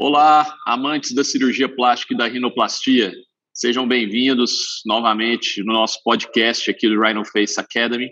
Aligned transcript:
Olá, 0.00 0.56
amantes 0.64 1.12
da 1.12 1.24
cirurgia 1.24 1.68
plástica 1.68 2.14
e 2.14 2.16
da 2.16 2.28
rinoplastia. 2.28 3.12
Sejam 3.52 3.84
bem-vindos 3.84 4.80
novamente 4.86 5.60
no 5.64 5.72
nosso 5.72 6.00
podcast 6.04 6.70
aqui 6.70 6.88
do 6.88 7.00
Rhino 7.00 7.24
Face 7.24 7.58
Academy. 7.58 8.08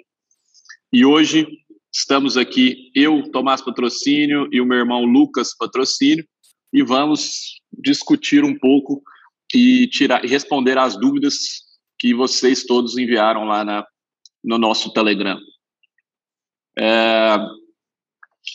E 0.92 1.04
hoje 1.04 1.46
estamos 1.94 2.36
aqui, 2.36 2.90
eu, 2.92 3.30
Tomás 3.30 3.62
Patrocínio, 3.62 4.48
e 4.50 4.60
o 4.60 4.66
meu 4.66 4.78
irmão 4.78 5.04
Lucas 5.04 5.56
Patrocínio, 5.56 6.26
e 6.72 6.82
vamos 6.82 7.60
discutir 7.72 8.42
um 8.42 8.58
pouco 8.58 9.00
e 9.54 9.86
tirar, 9.86 10.24
responder 10.24 10.76
às 10.78 10.98
dúvidas 10.98 11.36
que 12.00 12.12
vocês 12.12 12.64
todos 12.64 12.98
enviaram 12.98 13.44
lá 13.44 13.64
na, 13.64 13.86
no 14.42 14.58
nosso 14.58 14.92
Telegram. 14.92 15.38
É, 16.76 17.36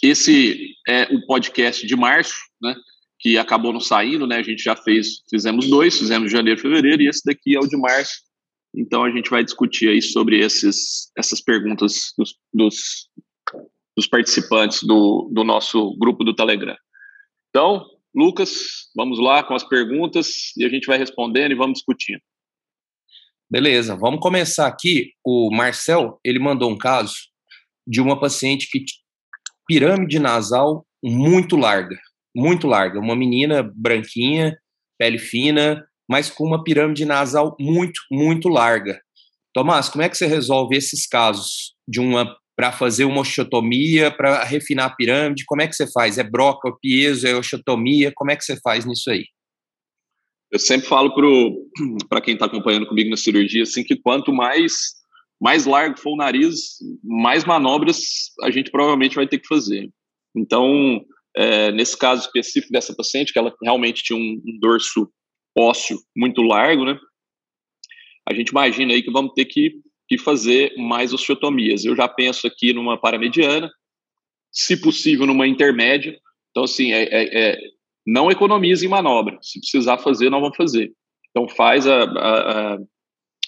esse 0.04 0.76
é 0.86 1.04
o 1.16 1.26
podcast 1.26 1.88
de 1.88 1.96
março, 1.96 2.36
né? 2.62 2.76
Que 3.22 3.38
acabou 3.38 3.72
não 3.72 3.80
saindo, 3.80 4.26
né? 4.26 4.38
A 4.38 4.44
gente 4.44 4.64
já 4.64 4.76
fez, 4.76 5.22
fizemos 5.30 5.70
dois, 5.70 5.98
fizemos 5.98 6.32
janeiro 6.32 6.60
fevereiro, 6.60 7.04
e 7.04 7.08
esse 7.08 7.24
daqui 7.24 7.56
é 7.56 7.60
o 7.60 7.68
de 7.68 7.78
março. 7.78 8.22
Então 8.76 9.04
a 9.04 9.12
gente 9.12 9.30
vai 9.30 9.44
discutir 9.44 9.90
aí 9.90 10.02
sobre 10.02 10.40
esses, 10.40 11.12
essas 11.18 11.42
perguntas 11.42 12.14
dos, 12.18 12.36
dos, 12.54 13.10
dos 13.96 14.08
participantes 14.08 14.84
do, 14.84 15.30
do 15.32 15.44
nosso 15.44 15.96
grupo 15.98 16.24
do 16.24 16.34
Telegram. 16.34 16.76
Então, 17.50 17.86
Lucas, 18.16 18.90
vamos 18.96 19.20
lá 19.20 19.44
com 19.44 19.54
as 19.54 19.64
perguntas 19.64 20.56
e 20.58 20.66
a 20.66 20.70
gente 20.70 20.88
vai 20.88 20.98
respondendo 20.98 21.52
e 21.52 21.56
vamos 21.56 21.80
discutindo. 21.80 22.22
Beleza, 23.50 23.98
vamos 23.98 24.22
começar 24.22 24.68
aqui. 24.68 25.12
O 25.24 25.54
Marcel, 25.54 26.20
ele 26.24 26.40
mandou 26.40 26.72
um 26.72 26.78
caso 26.78 27.16
de 27.86 28.00
uma 28.00 28.18
paciente 28.18 28.70
que 28.72 28.86
pirâmide 29.68 30.20
nasal 30.20 30.86
muito 31.04 31.58
larga, 31.58 31.98
muito 32.36 32.68
larga, 32.68 33.00
uma 33.00 33.16
menina 33.16 33.70
branquinha, 33.76 34.58
pele 34.98 35.18
fina, 35.18 35.86
mas 36.10 36.30
com 36.30 36.46
uma 36.46 36.64
pirâmide 36.64 37.06
nasal 37.06 37.56
muito, 37.60 38.00
muito 38.12 38.48
larga. 38.48 39.02
Tomás, 39.54 39.90
como 39.90 40.04
é 40.04 40.10
que 40.10 40.18
você 40.18 40.26
resolve 40.26 40.76
esses 40.76 41.08
casos 41.08 41.74
de 41.88 42.00
uma 42.00 42.36
para 42.56 42.72
fazer 42.72 43.06
uma 43.06 43.22
osteotomia, 43.22 44.12
para 44.12 44.44
refinar 44.44 44.86
a 44.86 44.96
pirâmide? 44.96 45.46
Como 45.46 45.62
é 45.62 45.68
que 45.68 45.74
você 45.74 45.92
faz? 45.92 46.18
É 46.18 46.24
broca, 46.24 46.70
é 46.70 46.72
piezo, 46.80 47.28
é 47.28 47.36
osteotomia? 47.36 48.12
Como 48.16 48.30
é 48.30 48.36
que 48.36 48.44
você 48.44 48.56
faz 48.62 48.86
nisso 48.86 49.10
aí? 49.10 49.26
Eu 50.52 50.60
sempre 50.60 50.86
falo 50.86 51.14
para 52.08 52.22
quem 52.22 52.34
está 52.34 52.46
acompanhando 52.46 52.88
comigo 52.88 53.10
na 53.10 53.18
cirurgia 53.18 53.64
assim 53.64 53.84
que 53.84 53.96
quanto 53.96 54.34
mais 54.34 55.02
mais 55.42 55.66
largo 55.66 56.00
for 56.00 56.12
o 56.12 56.18
nariz, 56.18 56.78
mais 57.04 57.44
manobras 57.44 58.00
a 58.44 58.52
gente 58.52 58.70
provavelmente 58.70 59.16
vai 59.16 59.28
ter 59.28 59.40
que 59.40 59.48
fazer. 59.48 59.90
Então, 60.36 61.02
é, 61.36 61.72
nesse 61.72 61.98
caso 61.98 62.26
específico 62.26 62.74
dessa 62.74 62.96
paciente, 62.96 63.32
que 63.32 63.40
ela 63.40 63.56
realmente 63.62 64.04
tinha 64.04 64.18
um, 64.18 64.42
um, 64.46 64.60
dorso 64.60 65.12
ósseo 65.58 66.00
muito 66.16 66.42
largo, 66.42 66.86
né? 66.86 67.00
A 68.28 68.34
gente 68.34 68.50
imagina 68.50 68.94
aí 68.94 69.02
que 69.02 69.12
vamos 69.12 69.34
ter 69.34 69.46
que, 69.46 69.80
que 70.08 70.18
fazer 70.18 70.74
mais 70.78 71.14
osteotomias. 71.14 71.84
Eu 71.84 71.96
já 71.96 72.08
penso 72.08 72.48
aqui 72.48 72.74
numa 72.74 73.00
paramediana, 73.00 73.72
se 74.52 74.80
possível 74.80 75.26
numa 75.26 75.48
intermédia. 75.48 76.18
Então, 76.50 76.64
assim, 76.64 76.92
é, 76.92 77.04
é, 77.04 77.50
é 77.50 77.58
não 78.06 78.30
economize 78.30 78.86
em 78.86 78.90
manobra. 78.90 79.38
Se 79.42 79.60
precisar 79.60 79.98
fazer, 79.98 80.30
não 80.30 80.42
vamos 80.42 80.58
fazer. 80.58 80.92
Então, 81.30 81.48
faz 81.48 81.88
a, 81.88 82.04
a, 82.04 82.74
a, 82.74 82.78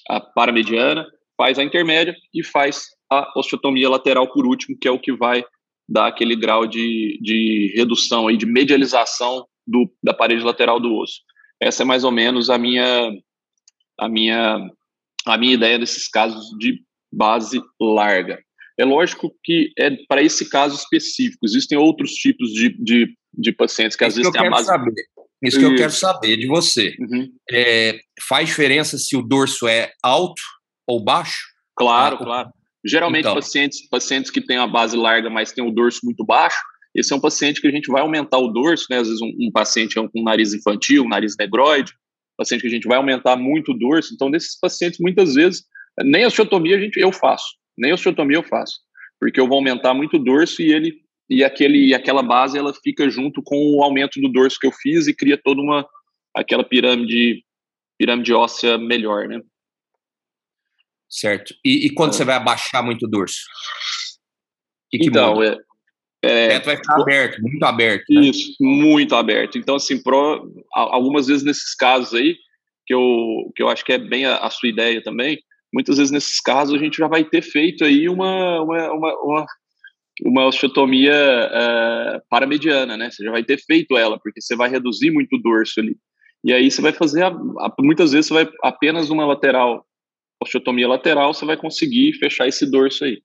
a 0.09 0.21
paramediana, 0.21 1.05
faz 1.37 1.59
a 1.59 1.63
intermédia 1.63 2.15
e 2.33 2.43
faz 2.43 2.85
a 3.11 3.31
osteotomia 3.35 3.89
lateral 3.89 4.31
por 4.31 4.45
último, 4.45 4.77
que 4.79 4.87
é 4.87 4.91
o 4.91 4.99
que 4.99 5.13
vai 5.13 5.43
dar 5.87 6.07
aquele 6.07 6.35
grau 6.35 6.65
de, 6.65 7.19
de 7.21 7.73
redução, 7.75 8.27
aí, 8.27 8.37
de 8.37 8.45
medialização 8.45 9.45
do, 9.65 9.91
da 10.03 10.13
parede 10.13 10.43
lateral 10.43 10.79
do 10.79 10.95
osso. 10.95 11.21
Essa 11.61 11.83
é 11.83 11.85
mais 11.85 12.03
ou 12.03 12.11
menos 12.11 12.49
a 12.49 12.57
minha, 12.57 13.11
a 13.99 14.09
minha, 14.09 14.69
a 15.25 15.37
minha 15.37 15.53
ideia 15.53 15.79
desses 15.79 16.07
casos 16.07 16.45
de 16.57 16.81
base 17.11 17.61
larga. 17.79 18.39
É 18.77 18.83
lógico 18.83 19.31
que 19.43 19.71
é 19.77 19.91
para 20.07 20.21
esse 20.21 20.49
caso 20.49 20.75
específico. 20.75 21.45
Existem 21.45 21.77
outros 21.77 22.13
tipos 22.13 22.49
de, 22.51 22.69
de, 22.83 23.15
de 23.33 23.51
pacientes 23.51 23.95
que 23.95 24.03
às 24.03 24.15
vezes 24.15 24.31
têm 24.31 24.47
a 24.47 24.49
base. 24.49 24.65
Saber. 24.65 24.93
Isso 25.43 25.59
que 25.59 25.65
eu 25.65 25.75
quero 25.75 25.91
saber 25.91 26.37
de 26.37 26.47
você. 26.47 26.95
Uhum. 26.99 27.29
É, 27.51 27.99
faz 28.27 28.47
diferença 28.47 28.97
se 28.97 29.15
o 29.15 29.21
dorso 29.21 29.67
é 29.67 29.91
alto 30.01 30.41
ou 30.87 31.03
baixo? 31.03 31.37
Claro, 31.75 32.15
ah, 32.15 32.23
claro. 32.23 32.49
Geralmente, 32.85 33.25
então. 33.25 33.35
pacientes, 33.35 33.87
pacientes 33.89 34.29
que 34.29 34.41
têm 34.41 34.57
a 34.57 34.67
base 34.67 34.97
larga, 34.97 35.29
mas 35.29 35.51
têm 35.51 35.65
o 35.65 35.71
dorso 35.71 36.01
muito 36.03 36.25
baixo, 36.25 36.57
esse 36.95 37.11
é 37.11 37.15
um 37.15 37.19
paciente 37.19 37.59
que 37.59 37.67
a 37.67 37.71
gente 37.71 37.91
vai 37.91 38.01
aumentar 38.01 38.37
o 38.37 38.49
dorso, 38.49 38.85
né? 38.89 38.99
Às 38.99 39.07
vezes 39.07 39.21
um, 39.21 39.31
um 39.47 39.51
paciente 39.51 39.95
com 39.95 40.09
um 40.15 40.23
nariz 40.23 40.53
infantil, 40.53 41.03
um 41.03 41.09
nariz 41.09 41.35
negroide, 41.37 41.93
paciente 42.37 42.61
que 42.61 42.67
a 42.67 42.71
gente 42.71 42.87
vai 42.87 42.97
aumentar 42.97 43.35
muito 43.35 43.71
o 43.71 43.77
dorso. 43.77 44.13
Então, 44.13 44.29
desses 44.29 44.59
pacientes, 44.59 44.99
muitas 44.99 45.33
vezes, 45.33 45.63
nem 46.03 46.23
a 46.23 46.27
osteotomia 46.27 46.77
a 46.77 46.79
gente, 46.79 46.99
eu 46.99 47.11
faço, 47.11 47.45
nem 47.77 47.91
a 47.91 47.95
osteotomia 47.95 48.37
eu 48.37 48.43
faço, 48.43 48.79
porque 49.19 49.39
eu 49.39 49.47
vou 49.47 49.57
aumentar 49.57 49.93
muito 49.93 50.17
o 50.17 50.23
dorso 50.23 50.61
e 50.61 50.71
ele 50.71 51.03
e 51.29 51.43
aquele 51.43 51.87
e 51.87 51.93
aquela 51.93 52.21
base 52.21 52.57
ela 52.57 52.73
fica 52.83 53.09
junto 53.09 53.41
com 53.41 53.55
o 53.77 53.83
aumento 53.83 54.19
do 54.19 54.29
dorso 54.29 54.59
que 54.59 54.67
eu 54.67 54.71
fiz 54.71 55.07
e 55.07 55.15
cria 55.15 55.39
toda 55.41 55.61
uma 55.61 55.87
aquela 56.35 56.63
pirâmide 56.63 57.43
pirâmide 57.97 58.33
óssea 58.33 58.77
melhor, 58.77 59.27
né? 59.27 59.41
Certo. 61.13 61.53
E, 61.63 61.85
e 61.85 61.93
quando 61.93 62.09
é. 62.09 62.13
você 62.13 62.25
vai 62.25 62.35
abaixar 62.35 62.83
muito 62.83 63.05
o 63.05 63.07
dorso? 63.07 63.45
Que 64.89 64.97
que 64.97 65.09
então, 65.09 65.35
muda? 65.35 65.63
é, 66.25 66.45
é, 66.45 66.45
o 66.45 66.49
teto 66.49 66.65
vai 66.65 66.77
ficar 66.77 67.01
aberto, 67.01 67.39
muito 67.39 67.63
aberto. 67.63 68.03
Né? 68.09 68.21
Isso, 68.21 68.55
muito 68.59 69.15
aberto. 69.15 69.57
Então, 69.59 69.75
assim, 69.75 70.01
pro, 70.01 70.51
algumas 70.73 71.27
vezes 71.27 71.43
nesses 71.43 71.75
casos 71.75 72.15
aí, 72.15 72.35
que 72.87 72.95
eu, 72.95 73.51
que 73.55 73.61
eu 73.61 73.69
acho 73.69 73.85
que 73.85 73.93
é 73.93 73.99
bem 73.99 74.25
a, 74.25 74.37
a, 74.37 74.49
sua 74.49 74.69
ideia 74.69 75.03
também, 75.03 75.39
muitas 75.71 75.97
vezes 75.97 76.11
nesses 76.11 76.39
casos 76.39 76.73
a 76.73 76.83
gente 76.83 76.97
já 76.97 77.07
vai 77.07 77.23
ter 77.23 77.43
feito 77.43 77.85
aí 77.85 78.09
uma, 78.09 78.61
uma, 78.61 78.91
uma, 78.91 79.21
uma, 79.21 79.45
uma 80.25 80.45
osteotomia 80.47 81.13
uh, 81.13 82.21
paramediana, 82.27 82.97
né? 82.97 83.11
Você 83.11 83.23
já 83.23 83.29
vai 83.29 83.43
ter 83.43 83.59
feito 83.63 83.95
ela, 83.95 84.17
porque 84.19 84.41
você 84.41 84.55
vai 84.55 84.67
reduzir 84.67 85.11
muito 85.11 85.35
o 85.35 85.41
dorso 85.41 85.79
ali. 85.79 85.95
E 86.43 86.51
aí 86.51 86.71
você 86.71 86.81
vai 86.81 86.91
fazer, 86.91 87.23
a, 87.23 87.27
a, 87.27 87.73
muitas 87.81 88.13
vezes 88.13 88.27
você 88.27 88.33
vai 88.33 88.49
apenas 88.63 89.11
uma 89.11 89.27
lateral 89.27 89.85
osteotomia 90.43 90.87
lateral, 90.87 91.33
você 91.33 91.45
vai 91.45 91.57
conseguir 91.57 92.13
fechar 92.13 92.47
esse 92.47 92.69
dorso 92.69 93.03
aí. 93.03 93.21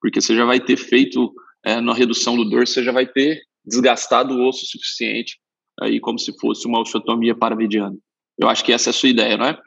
Porque 0.00 0.20
você 0.20 0.34
já 0.34 0.44
vai 0.44 0.60
ter 0.60 0.76
feito, 0.76 1.32
é, 1.64 1.80
na 1.80 1.94
redução 1.94 2.36
do 2.36 2.44
dorso, 2.44 2.74
você 2.74 2.82
já 2.82 2.92
vai 2.92 3.06
ter 3.06 3.40
desgastado 3.64 4.34
o 4.34 4.48
osso 4.48 4.66
suficiente, 4.66 5.38
aí 5.80 6.00
como 6.00 6.18
se 6.18 6.36
fosse 6.38 6.66
uma 6.66 6.80
osteotomia 6.80 7.34
paramediana. 7.34 7.96
Eu 8.38 8.48
acho 8.48 8.64
que 8.64 8.72
essa 8.72 8.90
é 8.90 8.92
a 8.92 8.94
sua 8.94 9.08
ideia, 9.08 9.36
não 9.36 9.46
é? 9.46 9.58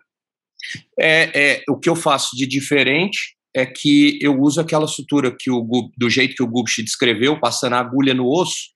É, 0.99 1.53
é 1.53 1.63
o 1.69 1.79
que 1.79 1.89
eu 1.89 1.95
faço 1.95 2.35
de 2.35 2.45
diferente 2.45 3.35
é 3.55 3.65
que 3.65 4.19
eu 4.21 4.37
uso 4.41 4.59
aquela 4.59 4.87
sutura 4.87 5.33
que 5.33 5.49
o 5.49 5.65
do 5.97 6.09
jeito 6.09 6.35
que 6.35 6.43
o 6.43 6.47
Gubsch 6.47 6.83
descreveu, 6.83 7.39
passando 7.39 7.73
a 7.73 7.79
agulha 7.79 8.13
no 8.13 8.27
osso, 8.27 8.73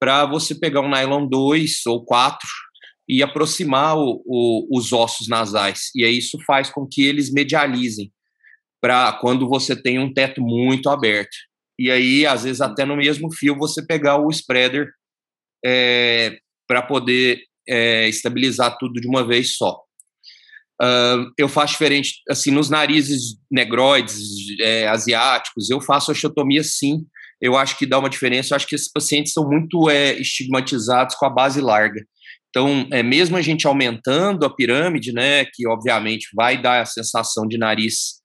para 0.00 0.26
você 0.26 0.54
pegar 0.56 0.80
um 0.80 0.90
nylon 0.90 1.26
2 1.28 1.86
ou 1.86 2.04
4 2.04 2.38
e 3.08 3.22
aproximar 3.22 3.96
o, 3.96 4.22
o, 4.26 4.68
os 4.76 4.92
ossos 4.92 5.28
nasais. 5.28 5.90
E 5.94 6.04
aí 6.04 6.18
isso 6.18 6.38
faz 6.46 6.70
com 6.70 6.86
que 6.86 7.04
eles 7.04 7.32
medializem 7.32 8.12
para 8.80 9.12
quando 9.14 9.48
você 9.48 9.74
tem 9.74 9.98
um 9.98 10.12
teto 10.12 10.40
muito 10.40 10.90
aberto. 10.90 11.36
E 11.78 11.90
aí, 11.90 12.26
às 12.26 12.44
vezes, 12.44 12.60
até 12.60 12.84
no 12.84 12.96
mesmo 12.96 13.32
fio, 13.32 13.56
você 13.56 13.84
pegar 13.84 14.18
o 14.18 14.30
spreader 14.30 14.88
é, 15.64 16.38
para 16.66 16.82
poder 16.82 17.40
é, 17.68 18.08
estabilizar 18.08 18.76
tudo 18.78 19.00
de 19.00 19.08
uma 19.08 19.26
vez 19.26 19.56
só. 19.56 19.80
Uh, 20.80 21.32
eu 21.36 21.48
faço 21.48 21.72
diferente, 21.72 22.22
assim, 22.28 22.52
nos 22.52 22.70
narizes 22.70 23.36
negroides, 23.50 24.16
é, 24.60 24.86
asiáticos, 24.86 25.70
eu 25.70 25.80
faço 25.80 26.12
osteotomia 26.12 26.62
sim, 26.62 27.04
eu 27.40 27.56
acho 27.56 27.76
que 27.76 27.84
dá 27.84 27.98
uma 27.98 28.08
diferença, 28.08 28.52
eu 28.52 28.56
acho 28.56 28.66
que 28.66 28.76
esses 28.76 28.90
pacientes 28.90 29.32
são 29.32 29.48
muito 29.48 29.90
é, 29.90 30.12
estigmatizados 30.20 31.16
com 31.16 31.26
a 31.26 31.30
base 31.30 31.60
larga. 31.60 32.00
Então, 32.58 32.88
é, 32.90 33.04
mesmo 33.04 33.36
a 33.36 33.40
gente 33.40 33.68
aumentando 33.68 34.44
a 34.44 34.52
pirâmide, 34.52 35.12
né, 35.12 35.44
que 35.44 35.64
obviamente 35.68 36.26
vai 36.34 36.60
dar 36.60 36.82
a 36.82 36.86
sensação 36.86 37.46
de 37.46 37.56
nariz 37.56 38.18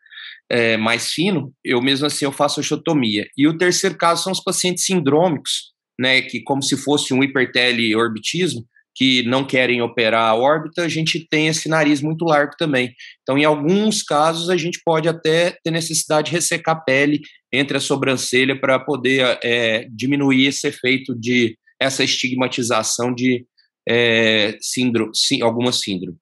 é, 0.50 0.76
mais 0.76 1.12
fino, 1.12 1.54
eu 1.64 1.80
mesmo 1.80 2.08
assim 2.08 2.26
eu 2.26 2.32
faço 2.32 2.60
osteotomia. 2.60 3.28
E 3.38 3.48
o 3.48 3.56
terceiro 3.56 3.96
caso 3.96 4.24
são 4.24 4.32
os 4.32 4.40
pacientes 4.40 4.86
sindrômicos, 4.86 5.72
né, 6.00 6.24
que 6.24 6.42
como 6.42 6.64
se 6.64 6.76
fosse 6.76 7.14
um 7.14 7.24
hiperteleorbitismo, 7.24 8.66
que 8.96 9.22
não 9.22 9.46
querem 9.46 9.84
operar 9.84 10.30
a 10.30 10.36
órbita, 10.36 10.84
a 10.84 10.90
gente 10.90 11.28
tem 11.30 11.48
esse 11.48 11.70
nariz 11.70 12.02
muito 12.02 12.26
largo 12.26 12.54
também. 12.58 12.92
Então, 13.22 13.38
em 13.38 13.46
alguns 13.46 14.02
casos, 14.02 14.50
a 14.50 14.58
gente 14.58 14.80
pode 14.84 15.08
até 15.08 15.56
ter 15.64 15.70
necessidade 15.70 16.32
de 16.32 16.36
ressecar 16.36 16.76
a 16.76 16.80
pele 16.80 17.20
entre 17.52 17.78
a 17.78 17.80
sobrancelha 17.80 18.60
para 18.60 18.80
poder 18.80 19.38
é, 19.44 19.88
diminuir 19.92 20.48
esse 20.48 20.68
efeito 20.68 21.14
de 21.14 21.56
essa 21.80 22.04
estigmatização 22.04 23.14
de 23.14 23.46
é, 23.88 24.58
síndrome, 24.62 25.12
sim, 25.14 25.42
alguma 25.42 25.72
síndrome. 25.72 26.18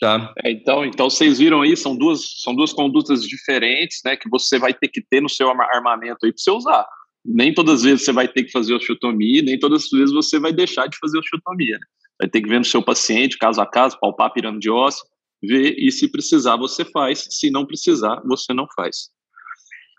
Tá? 0.00 0.34
É, 0.44 0.50
então, 0.50 0.84
então 0.84 1.08
vocês 1.08 1.38
viram 1.38 1.62
aí, 1.62 1.76
são 1.76 1.96
duas, 1.96 2.42
são 2.42 2.54
duas 2.54 2.72
condutas 2.72 3.24
diferentes, 3.24 4.00
né, 4.04 4.16
que 4.16 4.28
você 4.28 4.58
vai 4.58 4.74
ter 4.74 4.88
que 4.88 5.00
ter 5.00 5.20
no 5.20 5.28
seu 5.28 5.48
armamento 5.48 6.26
aí 6.26 6.32
para 6.32 6.42
você 6.42 6.50
usar. 6.50 6.86
nem 7.24 7.54
todas 7.54 7.76
as 7.76 7.82
vezes 7.82 8.04
você 8.04 8.12
vai 8.12 8.28
ter 8.28 8.44
que 8.44 8.50
fazer 8.50 8.74
osteotomia, 8.74 9.42
nem 9.42 9.58
todas 9.58 9.84
as 9.84 9.90
vezes 9.90 10.12
você 10.12 10.38
vai 10.38 10.52
deixar 10.52 10.88
de 10.88 10.98
fazer 10.98 11.18
osteotomia. 11.18 11.78
Né? 11.78 11.86
Vai 12.20 12.28
ter 12.28 12.42
que 12.42 12.48
ver 12.48 12.58
no 12.58 12.64
seu 12.64 12.82
paciente, 12.82 13.38
caso 13.38 13.60
a 13.60 13.66
caso, 13.66 13.98
palpar 13.98 14.26
a 14.26 14.30
pirâmide 14.30 14.68
óssea, 14.70 15.04
ver 15.42 15.74
e 15.78 15.90
se 15.90 16.10
precisar 16.10 16.56
você 16.56 16.84
faz, 16.84 17.26
se 17.30 17.50
não 17.50 17.64
precisar 17.64 18.20
você 18.24 18.52
não 18.52 18.66
faz. 18.76 19.10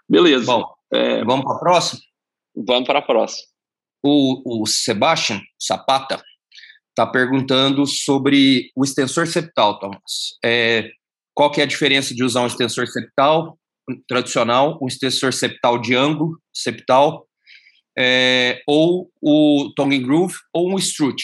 Beleza. 0.07 0.45
Bom, 0.45 0.65
é, 0.93 1.23
vamos 1.23 1.45
para 1.45 1.55
a 1.55 1.59
próxima? 1.59 2.01
Vamos 2.55 2.85
para 2.85 2.99
a 2.99 3.01
próxima. 3.01 3.47
O, 4.03 4.61
o 4.61 4.65
Sebastian 4.67 5.41
Zapata 5.61 6.21
está 6.95 7.05
perguntando 7.05 7.85
sobre 7.85 8.71
o 8.73 8.83
extensor 8.85 9.27
septal, 9.27 9.77
Thomas. 9.77 10.37
É, 10.43 10.89
qual 11.33 11.51
que 11.51 11.59
é 11.59 11.65
a 11.65 11.67
diferença 11.67 12.15
de 12.15 12.23
usar 12.23 12.41
um 12.41 12.47
extensor 12.47 12.87
septal 12.87 13.59
tradicional, 14.07 14.79
um 14.81 14.87
extensor 14.87 15.33
septal 15.33 15.77
de 15.77 15.93
ângulo 15.93 16.39
septal, 16.53 17.27
é, 17.97 18.61
ou 18.65 19.11
o 19.21 19.73
tongue 19.75 19.99
groove, 19.99 20.35
ou 20.53 20.73
um 20.73 20.77
strut? 20.77 21.21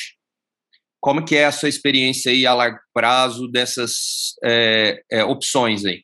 Como 0.99 1.23
que 1.25 1.35
é 1.35 1.45
a 1.45 1.51
sua 1.51 1.69
experiência 1.69 2.31
aí 2.31 2.45
a 2.45 2.53
largo 2.53 2.79
prazo 2.93 3.47
dessas 3.47 4.35
é, 4.43 5.01
é, 5.09 5.23
opções 5.23 5.85
aí? 5.85 6.03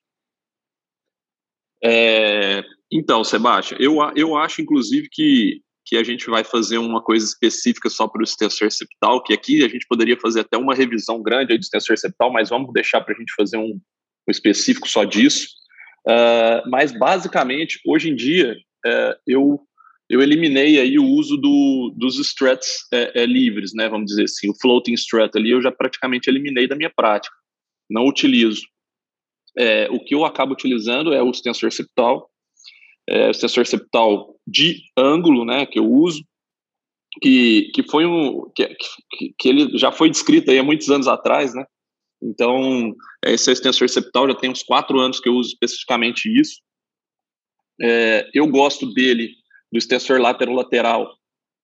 É, 1.83 2.63
então, 2.91 3.23
Sebastião, 3.23 3.79
eu, 3.79 3.97
eu 4.15 4.35
acho, 4.37 4.61
inclusive, 4.61 5.09
que, 5.11 5.61
que 5.87 5.95
a 5.95 6.03
gente 6.03 6.29
vai 6.29 6.43
fazer 6.43 6.77
uma 6.77 7.01
coisa 7.01 7.25
específica 7.25 7.89
só 7.89 8.09
para 8.09 8.19
o 8.19 8.23
extensor 8.23 8.69
septal, 8.69 9.23
que 9.23 9.33
aqui 9.33 9.63
a 9.63 9.69
gente 9.69 9.87
poderia 9.87 10.19
fazer 10.19 10.41
até 10.41 10.57
uma 10.57 10.75
revisão 10.75 11.23
grande 11.23 11.57
do 11.57 11.61
extensor 11.61 11.97
septal, 11.97 12.29
mas 12.29 12.49
vamos 12.49 12.73
deixar 12.73 12.99
para 12.99 13.15
a 13.15 13.17
gente 13.17 13.33
fazer 13.33 13.55
um, 13.55 13.71
um, 13.71 13.79
específico 14.31 14.85
só 14.85 15.05
disso. 15.05 15.47
Uh, 16.05 16.69
mas, 16.69 16.91
basicamente, 16.91 17.79
hoje 17.85 18.09
em 18.09 18.15
dia, 18.15 18.57
uh, 18.85 19.15
eu 19.25 19.61
eu 20.09 20.21
eliminei 20.21 20.79
aí 20.79 20.97
o 20.97 21.05
uso 21.05 21.35
do, 21.35 21.93
dos 21.97 22.17
struts 22.17 22.87
é, 22.93 23.23
é, 23.23 23.25
livres, 23.25 23.73
né, 23.73 23.89
vamos 23.89 24.05
dizer 24.05 24.23
assim, 24.23 24.49
o 24.49 24.55
floating 24.61 24.93
strut 24.93 25.37
ali 25.37 25.51
eu 25.51 25.61
já 25.61 25.69
praticamente 25.69 26.29
eliminei 26.29 26.65
da 26.65 26.77
minha 26.77 26.89
prática, 26.89 27.35
não 27.89 28.05
utilizo. 28.05 28.61
É, 29.57 29.89
o 29.91 29.99
que 29.99 30.15
eu 30.15 30.23
acabo 30.23 30.53
utilizando 30.53 31.13
é 31.13 31.21
o 31.21 31.29
extensor 31.29 31.73
septal, 31.73 32.29
é, 33.09 33.27
o 33.27 33.31
extensor 33.31 33.65
septal 33.65 34.35
de 34.45 34.81
ângulo, 34.97 35.45
né, 35.45 35.65
que 35.65 35.79
eu 35.79 35.85
uso, 35.85 36.23
que, 37.21 37.71
que 37.73 37.83
foi 37.83 38.05
um, 38.05 38.49
que, 38.55 38.67
que, 39.11 39.35
que 39.37 39.49
ele 39.49 39.77
já 39.77 39.91
foi 39.91 40.09
descrito 40.09 40.51
aí 40.51 40.59
há 40.59 40.63
muitos 40.63 40.89
anos 40.89 41.07
atrás, 41.07 41.53
né, 41.53 41.65
então 42.21 42.93
esse 43.25 43.51
extensor 43.51 43.89
septal 43.89 44.27
já 44.27 44.35
tem 44.35 44.49
uns 44.49 44.63
quatro 44.63 44.99
anos 44.99 45.19
que 45.19 45.29
eu 45.29 45.33
uso 45.33 45.49
especificamente 45.49 46.25
isso, 46.29 46.61
é, 47.81 48.29
eu 48.33 48.47
gosto 48.47 48.91
dele 48.93 49.31
do 49.71 49.77
extensor 49.77 50.19
lateral-lateral 50.19 51.15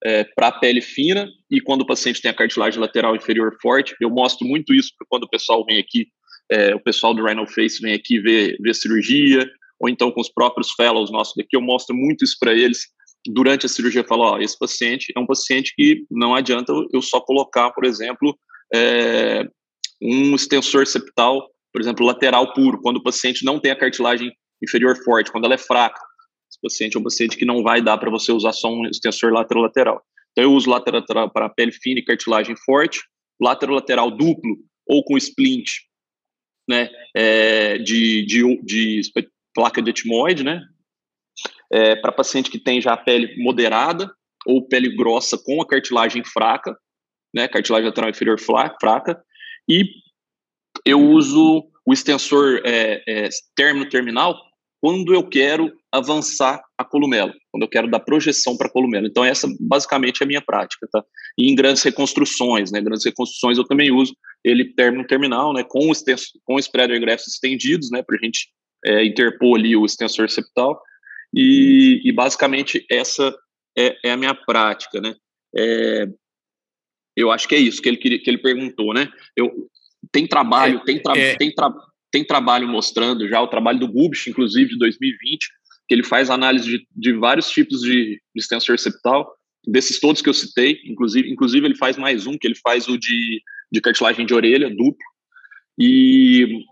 é, 0.03 0.23
para 0.23 0.49
a 0.49 0.51
pele 0.51 0.81
fina 0.81 1.29
e 1.49 1.61
quando 1.61 1.81
o 1.81 1.85
paciente 1.85 2.21
tem 2.21 2.29
a 2.29 2.35
cartilagem 2.35 2.79
lateral 2.79 3.15
inferior 3.15 3.55
forte. 3.61 3.95
Eu 3.99 4.09
mostro 4.09 4.45
muito 4.45 4.73
isso 4.73 4.91
quando 5.07 5.23
o 5.23 5.29
pessoal 5.29 5.65
vem 5.65 5.79
aqui, 5.79 6.07
é, 6.51 6.75
o 6.75 6.79
pessoal 6.79 7.13
do 7.13 7.23
Rhino 7.23 7.47
Face 7.47 7.81
vem 7.81 7.93
aqui 7.93 8.19
ver, 8.19 8.57
ver 8.59 8.75
cirurgia, 8.75 9.49
ou 9.83 9.89
então 9.89 10.12
com 10.12 10.21
os 10.21 10.30
próprios 10.30 10.71
fellows 10.71 11.12
nossos 11.12 11.33
daqui, 11.35 11.56
eu 11.56 11.62
mostro 11.62 11.95
muito 11.95 12.24
isso 12.24 12.38
para 12.39 12.53
eles 12.53 12.88
durante 13.27 13.65
a 13.65 13.69
cirurgia. 13.69 14.01
Eu 14.01 14.07
falo, 14.07 14.24
ó, 14.24 14.39
esse 14.39 14.57
paciente 14.57 15.12
é 15.15 15.19
um 15.19 15.27
paciente 15.27 15.74
que 15.75 16.06
não 16.09 16.33
adianta 16.33 16.74
eu 16.94 17.01
só 17.01 17.19
colocar, 17.19 17.69
por 17.71 17.85
exemplo, 17.85 18.38
é, 18.74 19.45
um 20.01 20.33
extensor 20.35 20.88
septal, 20.88 21.50
por 21.71 21.81
exemplo, 21.81 22.06
lateral 22.06 22.53
puro, 22.53 22.81
quando 22.81 22.97
o 22.97 23.03
paciente 23.03 23.45
não 23.45 23.59
tem 23.59 23.71
a 23.71 23.77
cartilagem 23.77 24.31
inferior 24.63 24.95
forte, 25.03 25.31
quando 25.31 25.45
ela 25.45 25.56
é 25.56 25.57
fraca 25.57 26.00
paciente 26.63 26.95
é 26.95 27.00
um 27.00 27.03
paciente 27.03 27.38
que 27.38 27.45
não 27.45 27.62
vai 27.62 27.81
dar 27.81 27.97
para 27.97 28.09
você 28.09 28.31
usar 28.31 28.53
só 28.53 28.74
um 28.74 28.86
extensor 28.88 29.33
lateral-lateral. 29.33 30.01
Então, 30.31 30.45
eu 30.45 30.53
uso 30.53 30.69
lateral-lateral 30.69 31.29
para 31.29 31.50
pele 31.50 31.71
fina 31.71 32.00
e 32.00 32.06
cartilagem 32.06 32.56
forte, 32.65 33.01
lateral-lateral 33.39 34.09
duplo 34.09 34.57
ou 34.88 35.03
com 35.03 35.18
splint, 35.18 35.69
né, 36.68 36.89
é, 37.15 37.77
de, 37.77 38.25
de, 38.25 38.62
de, 38.63 39.01
placa 39.53 39.81
de 39.81 39.89
etimoide, 39.89 40.44
né, 40.44 40.61
é, 41.71 41.95
para 41.95 42.11
paciente 42.11 42.50
que 42.50 42.59
tem 42.59 42.81
já 42.81 42.94
a 42.94 42.97
pele 42.97 43.35
moderada 43.41 44.11
ou 44.45 44.67
pele 44.67 44.95
grossa 44.95 45.38
com 45.38 45.61
a 45.61 45.67
cartilagem 45.67 46.23
fraca, 46.23 46.75
né, 47.33 47.47
cartilagem 47.47 47.88
lateral 47.88 48.09
inferior 48.09 48.39
fraca, 48.39 49.21
e 49.69 49.83
eu 50.85 51.01
uso 51.01 51.63
o 51.85 51.94
extensor 51.94 52.61
é, 52.65 53.03
é, 53.07 53.29
término 53.55 53.88
terminal 53.89 54.35
quando 54.81 55.13
eu 55.13 55.27
quero 55.27 55.71
avançar 55.89 56.61
a 56.77 56.83
columela, 56.83 57.33
quando 57.50 57.63
eu 57.63 57.69
quero 57.69 57.89
dar 57.89 58.01
projeção 58.01 58.57
para 58.57 58.67
a 58.67 58.69
columela. 58.69 59.07
Então, 59.07 59.23
essa 59.23 59.47
basicamente 59.57 60.21
é 60.21 60.25
a 60.25 60.27
minha 60.27 60.41
prática, 60.41 60.85
tá? 60.91 61.01
E 61.38 61.50
em 61.50 61.55
grandes 61.55 61.81
reconstruções, 61.83 62.69
né? 62.69 62.81
Grandes 62.81 63.05
reconstruções 63.05 63.57
eu 63.57 63.63
também 63.63 63.91
uso 63.91 64.13
ele 64.44 64.73
término 64.73 65.07
terminal, 65.07 65.53
né? 65.53 65.63
Com, 65.63 65.89
extensor, 65.89 66.27
com 66.44 66.59
spreader 66.59 67.00
grafts 67.00 67.33
estendidos, 67.33 67.89
né? 67.91 68.03
Para 68.03 68.17
a 68.17 68.25
gente 68.25 68.50
é, 68.85 69.06
interpor 69.06 69.57
ali 69.57 69.75
o 69.75 69.85
extensor 69.85 70.30
septal. 70.30 70.81
E, 71.33 72.01
e 72.03 72.12
basicamente 72.12 72.85
essa 72.89 73.35
é, 73.77 73.97
é, 74.06 74.12
a 74.12 74.18
minha 74.18 74.33
prática, 74.33 75.01
né? 75.01 75.15
É, 75.56 76.07
eu 77.15 77.31
acho 77.31 77.47
que 77.47 77.56
é 77.56 77.59
isso 77.59 77.81
que 77.81 77.89
ele, 77.89 77.97
que 77.97 78.30
ele 78.30 78.38
perguntou, 78.38 78.94
né? 78.94 79.12
Eu, 79.35 79.51
tem 80.12 80.27
trabalho, 80.27 80.80
é, 80.80 80.83
tem, 80.83 81.01
tra 81.01 81.18
é. 81.18 81.35
tem, 81.35 81.53
tra 81.53 81.74
tem 82.12 82.24
trabalho 82.24 82.68
mostrando 82.68 83.27
já, 83.27 83.41
o 83.41 83.47
trabalho 83.47 83.80
do 83.80 83.88
Gubsch, 83.88 84.27
inclusive, 84.27 84.71
de 84.71 84.77
2020, 84.77 85.47
que 85.88 85.95
ele 85.95 86.03
faz 86.03 86.29
análise 86.29 86.69
de, 86.69 86.88
de 86.95 87.13
vários 87.13 87.50
tipos 87.50 87.81
de, 87.81 88.15
de 88.15 88.21
extensor 88.36 88.77
septal, 88.77 89.33
desses 89.65 90.00
todos 90.00 90.21
que 90.21 90.29
eu 90.29 90.33
citei, 90.33 90.79
inclusive, 90.86 91.29
inclusive 91.31 91.65
ele 91.65 91.75
faz 91.75 91.97
mais 91.97 92.27
um, 92.27 92.38
que 92.38 92.45
ele 92.45 92.56
faz 92.56 92.88
o 92.88 92.97
de, 92.97 93.41
de 93.71 93.81
cartilagem 93.81 94.25
de 94.25 94.33
orelha, 94.33 94.69
duplo, 94.69 94.97
e 95.79 96.63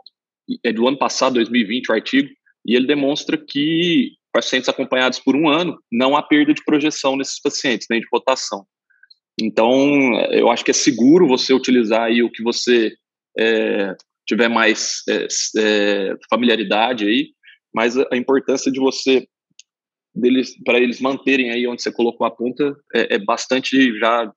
é 0.63 0.71
do 0.71 0.87
ano 0.87 0.97
passado, 0.97 1.35
2020, 1.35 1.89
o 1.89 1.93
artigo, 1.93 2.29
e 2.65 2.75
ele 2.75 2.87
demonstra 2.87 3.37
que 3.37 4.13
pacientes 4.31 4.69
acompanhados 4.69 5.19
por 5.19 5.35
um 5.35 5.49
ano, 5.49 5.77
não 5.91 6.15
há 6.15 6.23
perda 6.23 6.53
de 6.53 6.63
projeção 6.63 7.17
nesses 7.17 7.39
pacientes, 7.41 7.87
nem 7.89 7.99
de 7.99 8.07
rotação. 8.11 8.65
Então, 9.39 10.13
eu 10.31 10.49
acho 10.49 10.63
que 10.63 10.71
é 10.71 10.73
seguro 10.73 11.27
você 11.27 11.53
utilizar 11.53 12.03
aí 12.03 12.23
o 12.23 12.31
que 12.31 12.43
você 12.43 12.93
é, 13.37 13.95
tiver 14.25 14.47
mais 14.47 15.01
é, 15.09 15.27
é, 15.57 16.15
familiaridade 16.29 17.05
aí, 17.05 17.29
mas 17.73 17.97
a 17.97 18.15
importância 18.15 18.71
de 18.71 18.79
você 18.79 19.27
deles 20.13 20.53
para 20.65 20.77
eles 20.77 20.99
manterem 20.99 21.51
aí 21.51 21.65
onde 21.67 21.81
você 21.81 21.91
colocou 21.91 22.27
a 22.27 22.31
ponta 22.31 22.75
é, 22.93 23.15
é 23.15 23.19
bastante 23.19 23.97
já 23.97 24.31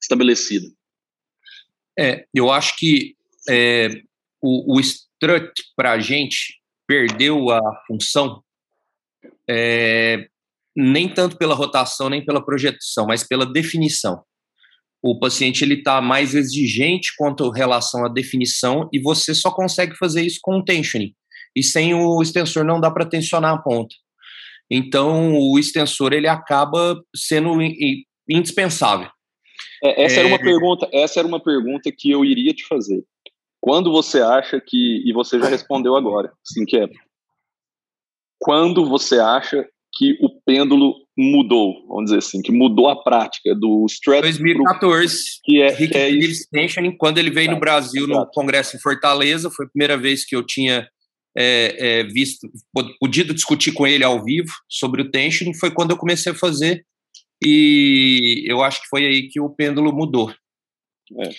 estabelecida. 0.00 0.66
É, 1.98 2.26
eu 2.34 2.50
acho 2.50 2.76
que 2.76 3.14
é, 3.48 3.88
o, 4.42 4.76
o 4.76 4.80
strut 5.14 5.52
para 5.76 5.92
a 5.92 5.98
gente 5.98 6.60
perdeu 6.86 7.50
a 7.50 7.60
função 7.86 8.42
é, 9.48 10.26
nem 10.76 11.08
tanto 11.08 11.36
pela 11.36 11.54
rotação 11.54 12.08
nem 12.08 12.24
pela 12.24 12.44
projeção, 12.44 13.06
mas 13.06 13.26
pela 13.26 13.46
definição 13.46 14.22
o 15.06 15.18
paciente 15.18 15.62
ele 15.62 15.74
está 15.74 16.00
mais 16.00 16.34
exigente 16.34 17.12
quanto 17.18 17.50
relação 17.50 18.06
à 18.06 18.08
definição 18.08 18.88
e 18.90 18.98
você 18.98 19.34
só 19.34 19.50
consegue 19.50 19.94
fazer 19.98 20.22
isso 20.22 20.38
com 20.40 20.56
o 20.56 20.64
tensioning. 20.64 21.12
E 21.54 21.62
sem 21.62 21.92
o 21.94 22.22
extensor 22.22 22.64
não 22.64 22.80
dá 22.80 22.90
para 22.90 23.04
tensionar 23.04 23.52
a 23.52 23.58
ponta. 23.58 23.94
Então 24.70 25.36
o 25.36 25.58
extensor 25.58 26.14
ele 26.14 26.26
acaba 26.26 26.98
sendo 27.14 27.50
indispensável. 28.26 29.10
É, 29.82 30.04
essa 30.04 30.16
é... 30.16 30.18
era 30.20 30.28
uma 30.28 30.36
é. 30.36 30.42
pergunta. 30.42 30.88
Essa 30.90 31.20
era 31.20 31.28
uma 31.28 31.40
pergunta 31.40 31.92
que 31.94 32.10
eu 32.10 32.24
iria 32.24 32.54
te 32.54 32.64
fazer. 32.66 33.04
Quando 33.64 33.90
você 33.90 34.20
acha 34.20 34.60
que 34.60 35.02
e 35.08 35.10
você 35.14 35.40
já 35.40 35.46
respondeu 35.48 35.96
agora, 35.96 36.30
assim 36.46 36.66
que 36.66 36.76
é. 36.76 36.86
Quando 38.38 38.86
você 38.86 39.18
acha 39.18 39.66
que 39.94 40.18
o 40.20 40.28
pêndulo 40.42 40.96
mudou, 41.16 41.86
vamos 41.88 42.04
dizer 42.04 42.18
assim, 42.18 42.42
que 42.42 42.52
mudou 42.52 42.90
a 42.90 43.02
prática 43.02 43.54
do 43.54 43.86
Strat 43.88 44.20
2014, 44.20 45.14
pro, 45.14 45.40
que 45.44 45.62
é, 45.62 45.68
Rick 45.70 45.92
que 45.92 45.98
é 45.98 46.92
quando 46.98 47.16
ele 47.16 47.30
veio 47.30 47.52
no 47.52 47.58
Brasil 47.58 48.06
no 48.06 48.26
congresso 48.34 48.76
em 48.76 48.80
Fortaleza, 48.80 49.50
foi 49.50 49.64
a 49.64 49.70
primeira 49.70 49.96
vez 49.96 50.26
que 50.26 50.36
eu 50.36 50.44
tinha 50.44 50.86
é, 51.34 52.00
é, 52.00 52.04
visto, 52.04 52.46
podido 53.00 53.32
discutir 53.32 53.72
com 53.72 53.86
ele 53.86 54.04
ao 54.04 54.22
vivo 54.22 54.52
sobre 54.68 55.00
o 55.00 55.10
tension, 55.10 55.50
foi 55.58 55.70
quando 55.70 55.92
eu 55.92 55.96
comecei 55.96 56.32
a 56.32 56.36
fazer 56.36 56.84
e 57.42 58.44
eu 58.46 58.62
acho 58.62 58.82
que 58.82 58.88
foi 58.88 59.06
aí 59.06 59.28
que 59.28 59.40
o 59.40 59.48
pêndulo 59.48 59.90
mudou. 59.90 60.30
É. 61.18 61.30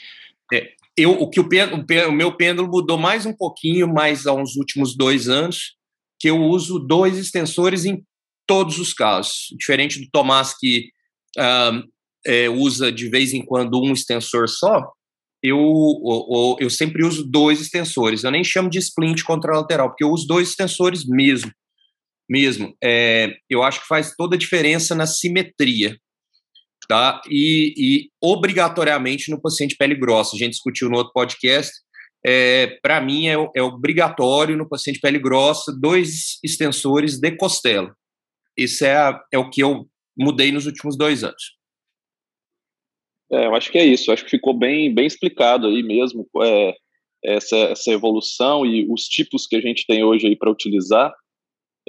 eu, 0.98 1.12
o 1.12 1.30
que 1.30 1.40
o, 1.40 1.50
pêndulo, 1.50 1.86
o 2.08 2.12
meu 2.12 2.36
pêndulo 2.36 2.70
mudou 2.70 2.98
mais 2.98 3.26
um 3.26 3.34
pouquinho, 3.34 3.88
mais 3.88 4.26
há 4.26 4.34
uns 4.34 4.56
últimos 4.56 4.96
dois 4.96 5.28
anos, 5.28 5.76
que 6.20 6.30
eu 6.30 6.42
uso 6.42 6.80
dois 6.80 7.18
extensores 7.18 7.86
em 7.86 8.04
todos 8.48 8.80
os 8.80 8.94
casos. 8.94 9.48
Diferente 9.58 10.00
do 10.00 10.10
Tomás, 10.12 10.58
que 10.58 10.90
uh, 11.38 11.84
é, 12.26 12.50
usa 12.50 12.92
de 12.92 13.10
vez 13.10 13.34
em 13.34 13.44
quando 13.44 13.82
um 13.82 13.92
extensor 13.92 14.48
só, 14.48 14.92
eu, 15.44 15.58
eu, 15.60 16.56
eu, 16.62 16.70
sempre 16.70 17.06
uso 17.06 17.24
dois 17.24 17.62
extensores. 17.62 18.24
Eu 18.24 18.32
nem 18.32 18.44
chamo 18.44 18.70
de 18.70 18.80
splint 18.80 19.22
contralateral, 19.24 19.90
porque 19.90 20.04
eu 20.04 20.10
uso 20.10 20.26
dois 20.26 20.50
extensores 20.50 21.06
mesmo. 21.06 21.52
mesmo. 22.28 22.76
É, 22.84 23.36
eu 23.50 23.62
acho 23.62 23.82
que 23.82 23.88
faz 23.88 24.16
toda 24.16 24.36
a 24.36 24.40
diferença 24.40 24.96
na 24.96 25.06
simetria, 25.06 25.98
tá? 26.88 27.22
E, 27.30 27.74
e 27.78 28.10
obrigatoriamente 28.22 29.32
no 29.32 29.42
paciente 29.42 29.76
pele 29.76 29.96
grossa. 29.96 30.36
A 30.36 30.40
gente 30.40 30.52
discutiu 30.52 30.90
no 30.90 30.98
outro 30.98 31.14
podcast. 31.14 31.72
É, 32.26 32.78
Para 32.82 33.00
mim, 33.02 33.28
é, 33.28 33.36
é, 33.56 33.62
obrigatório 33.62 34.58
no 34.58 34.68
paciente 34.68 35.00
pele 35.00 35.20
grossa 35.20 35.72
dois 35.80 36.40
extensores 36.44 37.20
de 37.20 37.32
costela. 37.32 37.96
Isso 38.58 38.86
é, 38.86 39.20
é 39.32 39.38
o 39.38 39.50
que 39.50 39.62
eu 39.62 39.88
mudei 40.18 40.52
nos 40.52 40.66
últimos 40.66 40.98
dois 40.98 41.24
anos. 41.24 41.56
É, 43.32 43.48
eu 43.48 43.56
acho 43.56 43.72
que 43.72 43.78
é 43.78 43.86
isso. 43.86 44.10
Eu 44.10 44.14
acho 44.14 44.24
que 44.24 44.32
ficou 44.32 44.54
bem, 44.54 44.94
bem 44.94 45.06
explicado 45.06 45.68
aí 45.68 45.84
mesmo 45.84 46.28
é, 46.42 46.76
essa, 47.24 47.56
essa 47.58 47.92
evolução 47.92 48.66
e 48.66 48.88
os 48.92 49.04
tipos 49.04 49.48
que 49.48 49.56
a 49.56 49.62
gente 49.62 49.86
tem 49.86 50.04
hoje 50.04 50.28
aí 50.28 50.36
para 50.36 50.52
utilizar. 50.52 51.14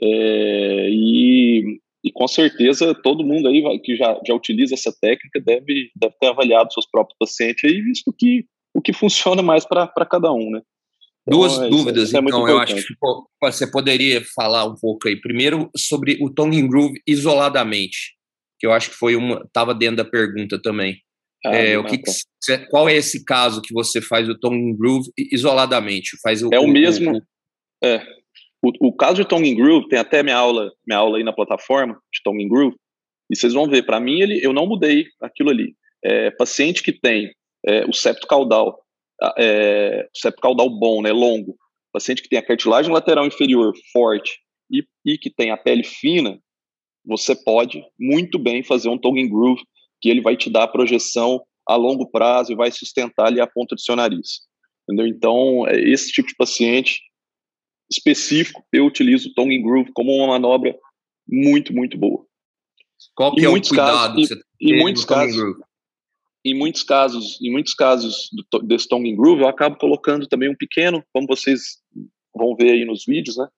É, 0.02 0.88
e, 0.90 1.05
e 2.06 2.12
com 2.12 2.28
certeza 2.28 2.94
todo 2.94 3.24
mundo 3.24 3.48
aí 3.48 3.80
que 3.80 3.96
já, 3.96 4.16
já 4.24 4.32
utiliza 4.32 4.74
essa 4.74 4.94
técnica 5.00 5.40
deve, 5.40 5.90
deve 5.96 6.14
ter 6.20 6.28
avaliado 6.28 6.72
seus 6.72 6.88
próprios 6.88 7.18
pacientes 7.18 7.68
aí, 7.68 7.82
visto 7.82 8.14
que 8.16 8.44
o 8.72 8.80
que 8.80 8.92
funciona 8.94 9.42
mais 9.42 9.66
para 9.66 10.06
cada 10.08 10.32
um, 10.32 10.50
né? 10.50 10.62
Então, 11.26 11.40
Duas 11.40 11.58
é, 11.58 11.68
dúvidas, 11.68 12.14
é 12.14 12.18
então, 12.18 12.48
eu 12.48 12.60
acho 12.60 12.76
que 12.76 12.94
você 13.42 13.68
poderia 13.68 14.22
falar 14.36 14.64
um 14.64 14.76
pouco 14.76 15.08
aí. 15.08 15.20
Primeiro, 15.20 15.68
sobre 15.76 16.16
o 16.20 16.32
Tongue 16.32 16.62
Groove 16.68 17.02
isoladamente, 17.04 18.14
que 18.60 18.66
eu 18.66 18.72
acho 18.72 18.90
que 18.90 18.96
foi 18.96 19.16
uma. 19.16 19.42
estava 19.44 19.74
dentro 19.74 19.96
da 19.96 20.04
pergunta 20.04 20.62
também. 20.62 20.98
Ah, 21.44 21.56
é, 21.56 21.76
o 21.76 21.84
que, 21.84 21.98
que, 21.98 22.58
qual 22.70 22.88
é 22.88 22.94
esse 22.94 23.24
caso 23.24 23.60
que 23.60 23.74
você 23.74 24.00
faz 24.00 24.28
o 24.28 24.38
Tongue 24.38 24.76
Groove 24.78 25.10
isoladamente? 25.32 26.16
Faz 26.22 26.44
o, 26.44 26.50
é 26.52 26.60
o, 26.60 26.68
mesmo. 26.68 27.16
O, 27.16 27.20
é, 27.84 28.06
o, 28.66 28.88
o 28.88 28.92
caso 28.92 29.16
de 29.16 29.28
Tongue 29.28 29.54
Groove, 29.54 29.88
tem 29.88 29.98
até 29.98 30.22
minha 30.22 30.36
aula, 30.36 30.72
minha 30.86 30.98
aula 30.98 31.18
aí 31.18 31.24
na 31.24 31.32
plataforma 31.32 31.94
de 32.12 32.20
Tongue 32.22 32.48
Groove, 32.48 32.76
e 33.30 33.36
vocês 33.36 33.52
vão 33.52 33.68
ver, 33.68 33.84
para 33.84 34.00
mim, 34.00 34.20
ele, 34.20 34.44
eu 34.44 34.52
não 34.52 34.66
mudei 34.66 35.06
aquilo 35.20 35.50
ali. 35.50 35.74
É, 36.04 36.30
paciente 36.32 36.82
que 36.82 36.92
tem 36.92 37.32
é, 37.64 37.84
o 37.86 37.92
septo 37.92 38.26
caudal, 38.26 38.80
é, 39.38 40.08
o 40.14 40.18
septo 40.18 40.40
caudal 40.40 40.68
bom, 40.70 41.02
né, 41.02 41.12
longo, 41.12 41.56
paciente 41.92 42.22
que 42.22 42.28
tem 42.28 42.38
a 42.38 42.46
cartilagem 42.46 42.92
lateral 42.92 43.26
inferior 43.26 43.72
forte 43.92 44.38
e, 44.70 44.84
e 45.04 45.18
que 45.18 45.30
tem 45.30 45.50
a 45.50 45.56
pele 45.56 45.82
fina, 45.82 46.38
você 47.04 47.34
pode 47.34 47.82
muito 47.98 48.38
bem 48.38 48.62
fazer 48.62 48.88
um 48.88 48.98
tongue 48.98 49.28
groove, 49.28 49.62
que 50.00 50.08
ele 50.08 50.20
vai 50.20 50.36
te 50.36 50.50
dar 50.50 50.68
projeção 50.68 51.40
a 51.66 51.74
longo 51.74 52.10
prazo 52.10 52.52
e 52.52 52.56
vai 52.56 52.70
sustentar 52.70 53.26
ali 53.26 53.40
a 53.40 53.46
ponta 53.46 53.74
do 53.74 53.80
seu 53.80 53.96
nariz. 53.96 54.40
Entendeu? 54.84 55.06
Então, 55.06 55.66
é, 55.66 55.80
esse 55.80 56.12
tipo 56.12 56.28
de 56.28 56.36
paciente 56.36 57.00
específico, 57.90 58.64
eu 58.72 58.86
utilizo 58.86 59.28
o 59.28 59.34
tongue 59.34 59.60
groove 59.62 59.92
como 59.92 60.12
uma 60.12 60.28
manobra 60.28 60.76
muito, 61.28 61.72
muito 61.72 61.96
boa. 61.96 62.24
Qual 63.14 63.34
que 63.34 63.40
em 63.40 63.44
é 63.44 63.48
o 63.48 63.52
cuidado 63.52 64.16
casos, 64.16 64.30
em, 64.60 64.74
em 64.74 64.78
muitos 64.80 65.04
casos, 65.04 65.56
em 66.44 66.54
muitos 66.54 66.82
casos, 66.82 67.38
em 67.42 67.50
muitos 67.50 67.74
casos 67.74 68.28
do, 68.32 68.60
desse 68.60 68.88
tongue 68.88 69.14
groove, 69.14 69.42
eu 69.42 69.48
acabo 69.48 69.76
colocando 69.76 70.26
também 70.26 70.48
um 70.48 70.56
pequeno, 70.56 71.02
como 71.12 71.26
vocês 71.26 71.78
vão 72.34 72.54
ver 72.54 72.72
aí 72.72 72.84
nos 72.84 73.04
vídeos, 73.06 73.36
né, 73.36 73.48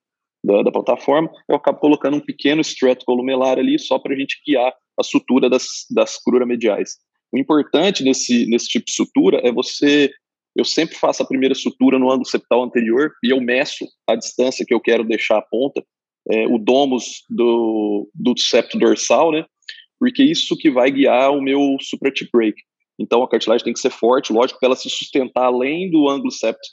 da, 0.43 0.63
da 0.63 0.71
plataforma, 0.71 1.29
eu 1.47 1.55
acabo 1.55 1.79
colocando 1.79 2.17
um 2.17 2.21
pequeno 2.21 2.61
strut 2.61 3.03
columelar 3.05 3.59
ali 3.59 3.77
só 3.77 3.99
para 3.99 4.13
a 4.13 4.17
gente 4.17 4.41
guiar 4.45 4.73
a 4.97 5.03
sutura 5.03 5.49
das, 5.49 5.85
das 5.91 6.21
cruras 6.21 6.47
mediais. 6.47 6.97
O 7.31 7.37
importante 7.37 8.03
nesse, 8.03 8.45
nesse 8.47 8.67
tipo 8.67 8.85
de 8.85 8.93
sutura 8.93 9.39
é 9.43 9.51
você. 9.51 10.11
Eu 10.55 10.65
sempre 10.65 10.95
faço 10.95 11.23
a 11.23 11.27
primeira 11.27 11.55
sutura 11.55 11.97
no 11.99 12.09
ângulo 12.09 12.25
septal 12.25 12.63
anterior 12.63 13.11
e 13.23 13.29
eu 13.29 13.39
meço 13.39 13.85
a 14.07 14.15
distância 14.15 14.65
que 14.65 14.73
eu 14.73 14.79
quero 14.79 15.03
deixar 15.03 15.37
a 15.37 15.41
ponta, 15.41 15.83
é, 16.29 16.47
o 16.47 16.57
domus 16.57 17.23
do, 17.29 18.09
do 18.13 18.37
septo 18.37 18.77
dorsal, 18.77 19.31
né? 19.31 19.45
Porque 19.99 20.23
isso 20.23 20.57
que 20.57 20.71
vai 20.71 20.91
guiar 20.91 21.31
o 21.31 21.41
meu 21.41 21.77
supratip 21.81 22.29
break. 22.31 22.61
Então 22.99 23.23
a 23.23 23.29
cartilagem 23.29 23.63
tem 23.63 23.73
que 23.73 23.79
ser 23.79 23.91
forte, 23.91 24.33
lógico, 24.33 24.59
para 24.59 24.67
ela 24.67 24.75
se 24.75 24.89
sustentar 24.89 25.45
além 25.45 25.89
do 25.89 26.09
ângulo 26.09 26.31
septo, 26.31 26.67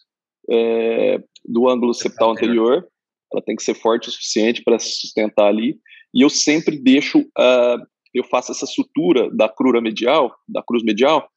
é, 0.50 1.18
do 1.44 1.68
ângulo 1.68 1.94
septal 1.94 2.32
anterior. 2.32 2.86
Ela 3.32 3.42
tem 3.42 3.56
que 3.56 3.62
ser 3.62 3.74
forte 3.74 4.08
o 4.08 4.12
suficiente 4.12 4.62
para 4.62 4.78
se 4.78 5.00
sustentar 5.00 5.46
ali. 5.46 5.76
E 6.14 6.22
eu 6.22 6.30
sempre 6.30 6.78
deixo, 6.78 7.20
uh, 7.20 7.86
eu 8.14 8.24
faço 8.24 8.52
essa 8.52 8.66
sutura 8.66 9.30
da 9.30 9.48
crura 9.48 9.80
medial, 9.80 10.34
da 10.48 10.62
cruz 10.62 10.82
medial, 10.82 11.28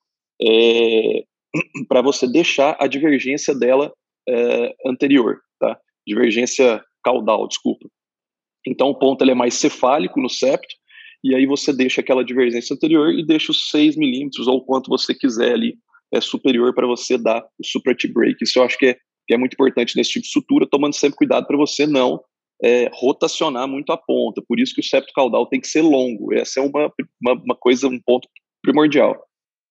é, 0.41 1.23
para 1.87 2.01
você 2.01 2.27
deixar 2.27 2.75
a 2.79 2.87
divergência 2.87 3.53
dela 3.55 3.91
é, 4.27 4.75
anterior, 4.85 5.39
tá? 5.59 5.79
Divergência 6.07 6.83
caudal, 7.03 7.47
desculpa. 7.47 7.87
Então 8.65 8.89
o 8.89 8.95
ponto 8.95 9.23
ele 9.23 9.31
é 9.31 9.35
mais 9.35 9.55
cefálico 9.55 10.21
no 10.21 10.29
septo, 10.29 10.75
e 11.23 11.35
aí 11.35 11.45
você 11.45 11.73
deixa 11.73 12.01
aquela 12.01 12.23
divergência 12.23 12.73
anterior 12.73 13.11
e 13.11 13.25
deixa 13.25 13.51
os 13.51 13.69
6 13.69 13.97
milímetros 13.97 14.47
ou 14.47 14.63
quanto 14.63 14.89
você 14.89 15.13
quiser 15.13 15.53
ali 15.53 15.77
é 16.11 16.21
superior 16.21 16.73
para 16.73 16.87
você 16.87 17.17
dar 17.17 17.45
o 17.59 17.65
supra 17.65 17.95
break. 18.11 18.43
Isso 18.43 18.57
eu 18.57 18.63
acho 18.63 18.77
que 18.77 18.87
é, 18.87 18.93
que 19.27 19.33
é 19.33 19.37
muito 19.37 19.53
importante 19.53 19.95
nesse 19.95 20.11
tipo 20.11 20.25
de 20.25 20.31
sutura, 20.31 20.67
tomando 20.67 20.95
sempre 20.95 21.17
cuidado 21.17 21.45
para 21.45 21.57
você 21.57 21.85
não 21.85 22.19
é, 22.63 22.89
rotacionar 22.93 23.67
muito 23.67 23.91
a 23.91 23.97
ponta. 23.97 24.41
Por 24.47 24.59
isso 24.59 24.73
que 24.73 24.81
o 24.81 24.83
septo 24.83 25.13
caudal 25.13 25.45
tem 25.47 25.61
que 25.61 25.67
ser 25.67 25.81
longo. 25.81 26.33
Essa 26.33 26.59
é 26.59 26.63
uma, 26.63 26.91
uma, 27.21 27.33
uma 27.33 27.55
coisa, 27.55 27.87
um 27.87 27.99
ponto 27.99 28.27
primordial. 28.61 29.15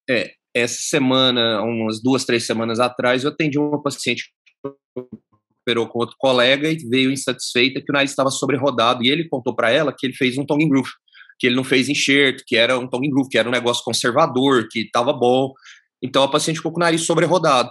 É, 0.09 0.33
essa 0.59 0.81
semana, 0.81 1.63
umas 1.63 2.03
duas, 2.03 2.25
três 2.25 2.47
semanas 2.47 2.81
atrás, 2.81 3.25
eu 3.25 3.31
atendi 3.31 3.59
uma 3.59 3.83
paciente 3.83 4.31
que 4.47 4.71
operou 5.63 5.89
com 5.89 5.99
outro 5.99 6.17
colega 6.19 6.71
e 6.71 6.77
veio 6.89 7.11
insatisfeita 7.11 7.81
que 7.81 7.91
o 7.91 7.93
nariz 7.93 8.11
estava 8.11 8.31
sobrerodado 8.31 9.05
e 9.05 9.09
ele 9.09 9.29
contou 9.29 9.55
para 9.55 9.71
ela 9.71 9.95
que 9.97 10.07
ele 10.07 10.15
fez 10.15 10.39
um 10.39 10.47
tongue 10.47 10.69
groove 10.69 10.91
que 11.39 11.47
ele 11.47 11.57
não 11.57 11.65
fez 11.65 11.89
enxerto, 11.89 12.43
que 12.47 12.57
era 12.57 12.79
um 12.79 12.89
tongue 12.89 13.09
groove, 13.09 13.31
que 13.31 13.39
era 13.39 13.49
um 13.49 13.53
negócio 13.53 13.85
conservador, 13.85 14.67
que 14.69 14.81
estava 14.81 15.13
bom. 15.13 15.53
Então 16.03 16.23
a 16.23 16.31
paciente 16.31 16.57
ficou 16.57 16.73
com 16.73 16.79
o 16.79 16.83
nariz 16.83 17.03
sobrerodado. 17.03 17.71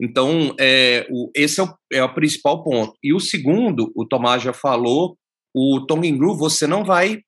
Então, 0.00 0.54
é, 0.60 1.06
o, 1.10 1.30
esse 1.34 1.58
é 1.58 1.64
o, 1.64 1.74
é 1.90 2.04
o 2.04 2.14
principal 2.14 2.62
ponto. 2.62 2.92
E 3.02 3.14
o 3.14 3.20
segundo, 3.20 3.90
o 3.96 4.04
Tomás 4.04 4.42
já 4.42 4.52
falou, 4.52 5.16
o 5.54 5.86
tongue 5.86 6.12
groove, 6.12 6.38
você 6.38 6.66
não 6.66 6.84
vai 6.84 7.20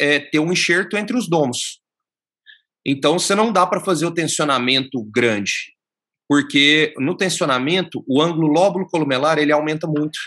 é, 0.00 0.18
ter 0.18 0.38
um 0.38 0.50
enxerto 0.50 0.96
entre 0.96 1.16
os 1.16 1.28
domos. 1.28 1.80
Então, 2.86 3.18
você 3.18 3.34
não 3.34 3.52
dá 3.52 3.66
para 3.66 3.80
fazer 3.80 4.06
o 4.06 4.14
tensionamento 4.14 5.02
grande, 5.14 5.52
porque 6.28 6.92
no 6.98 7.16
tensionamento, 7.16 8.04
o 8.06 8.20
ângulo 8.20 8.48
lóbulo 8.48 8.86
columelar, 8.86 9.38
ele 9.38 9.52
aumenta 9.52 9.86
muito. 9.86 10.18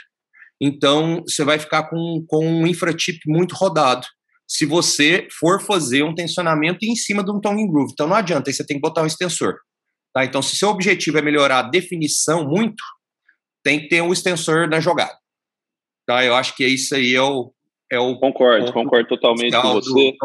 Então, 0.59 1.23
você 1.27 1.43
vai 1.43 1.59
ficar 1.59 1.83
com, 1.89 2.25
com 2.27 2.45
um 2.45 2.65
infratip 2.65 3.19
muito 3.27 3.53
rodado 3.55 4.07
se 4.47 4.65
você 4.65 5.27
for 5.37 5.61
fazer 5.61 6.03
um 6.03 6.15
tensionamento 6.15 6.79
em 6.83 6.95
cima 6.95 7.23
de 7.23 7.31
um 7.31 7.39
tongue 7.39 7.67
groove. 7.67 7.91
Então 7.91 8.07
não 8.07 8.15
adianta, 8.15 8.49
aí 8.49 8.53
você 8.53 8.65
tem 8.65 8.77
que 8.77 8.81
botar 8.81 9.03
um 9.03 9.05
extensor. 9.05 9.55
Tá? 10.13 10.23
Então, 10.23 10.41
se 10.41 10.55
seu 10.55 10.69
objetivo 10.69 11.17
é 11.17 11.21
melhorar 11.21 11.59
a 11.59 11.69
definição 11.69 12.47
muito, 12.47 12.81
tem 13.63 13.81
que 13.81 13.89
ter 13.89 14.01
um 14.01 14.13
extensor 14.13 14.67
na 14.69 14.79
jogada. 14.79 15.15
Tá? 16.07 16.23
Eu 16.23 16.33
acho 16.33 16.55
que 16.55 16.65
isso 16.65 16.95
aí 16.95 17.13
é 17.13 17.21
o. 17.21 17.53
É 17.89 17.99
o 17.99 18.19
concordo, 18.19 18.73
concordo 18.73 19.07
totalmente 19.07 19.55
com 19.55 19.73
você. 19.73 20.17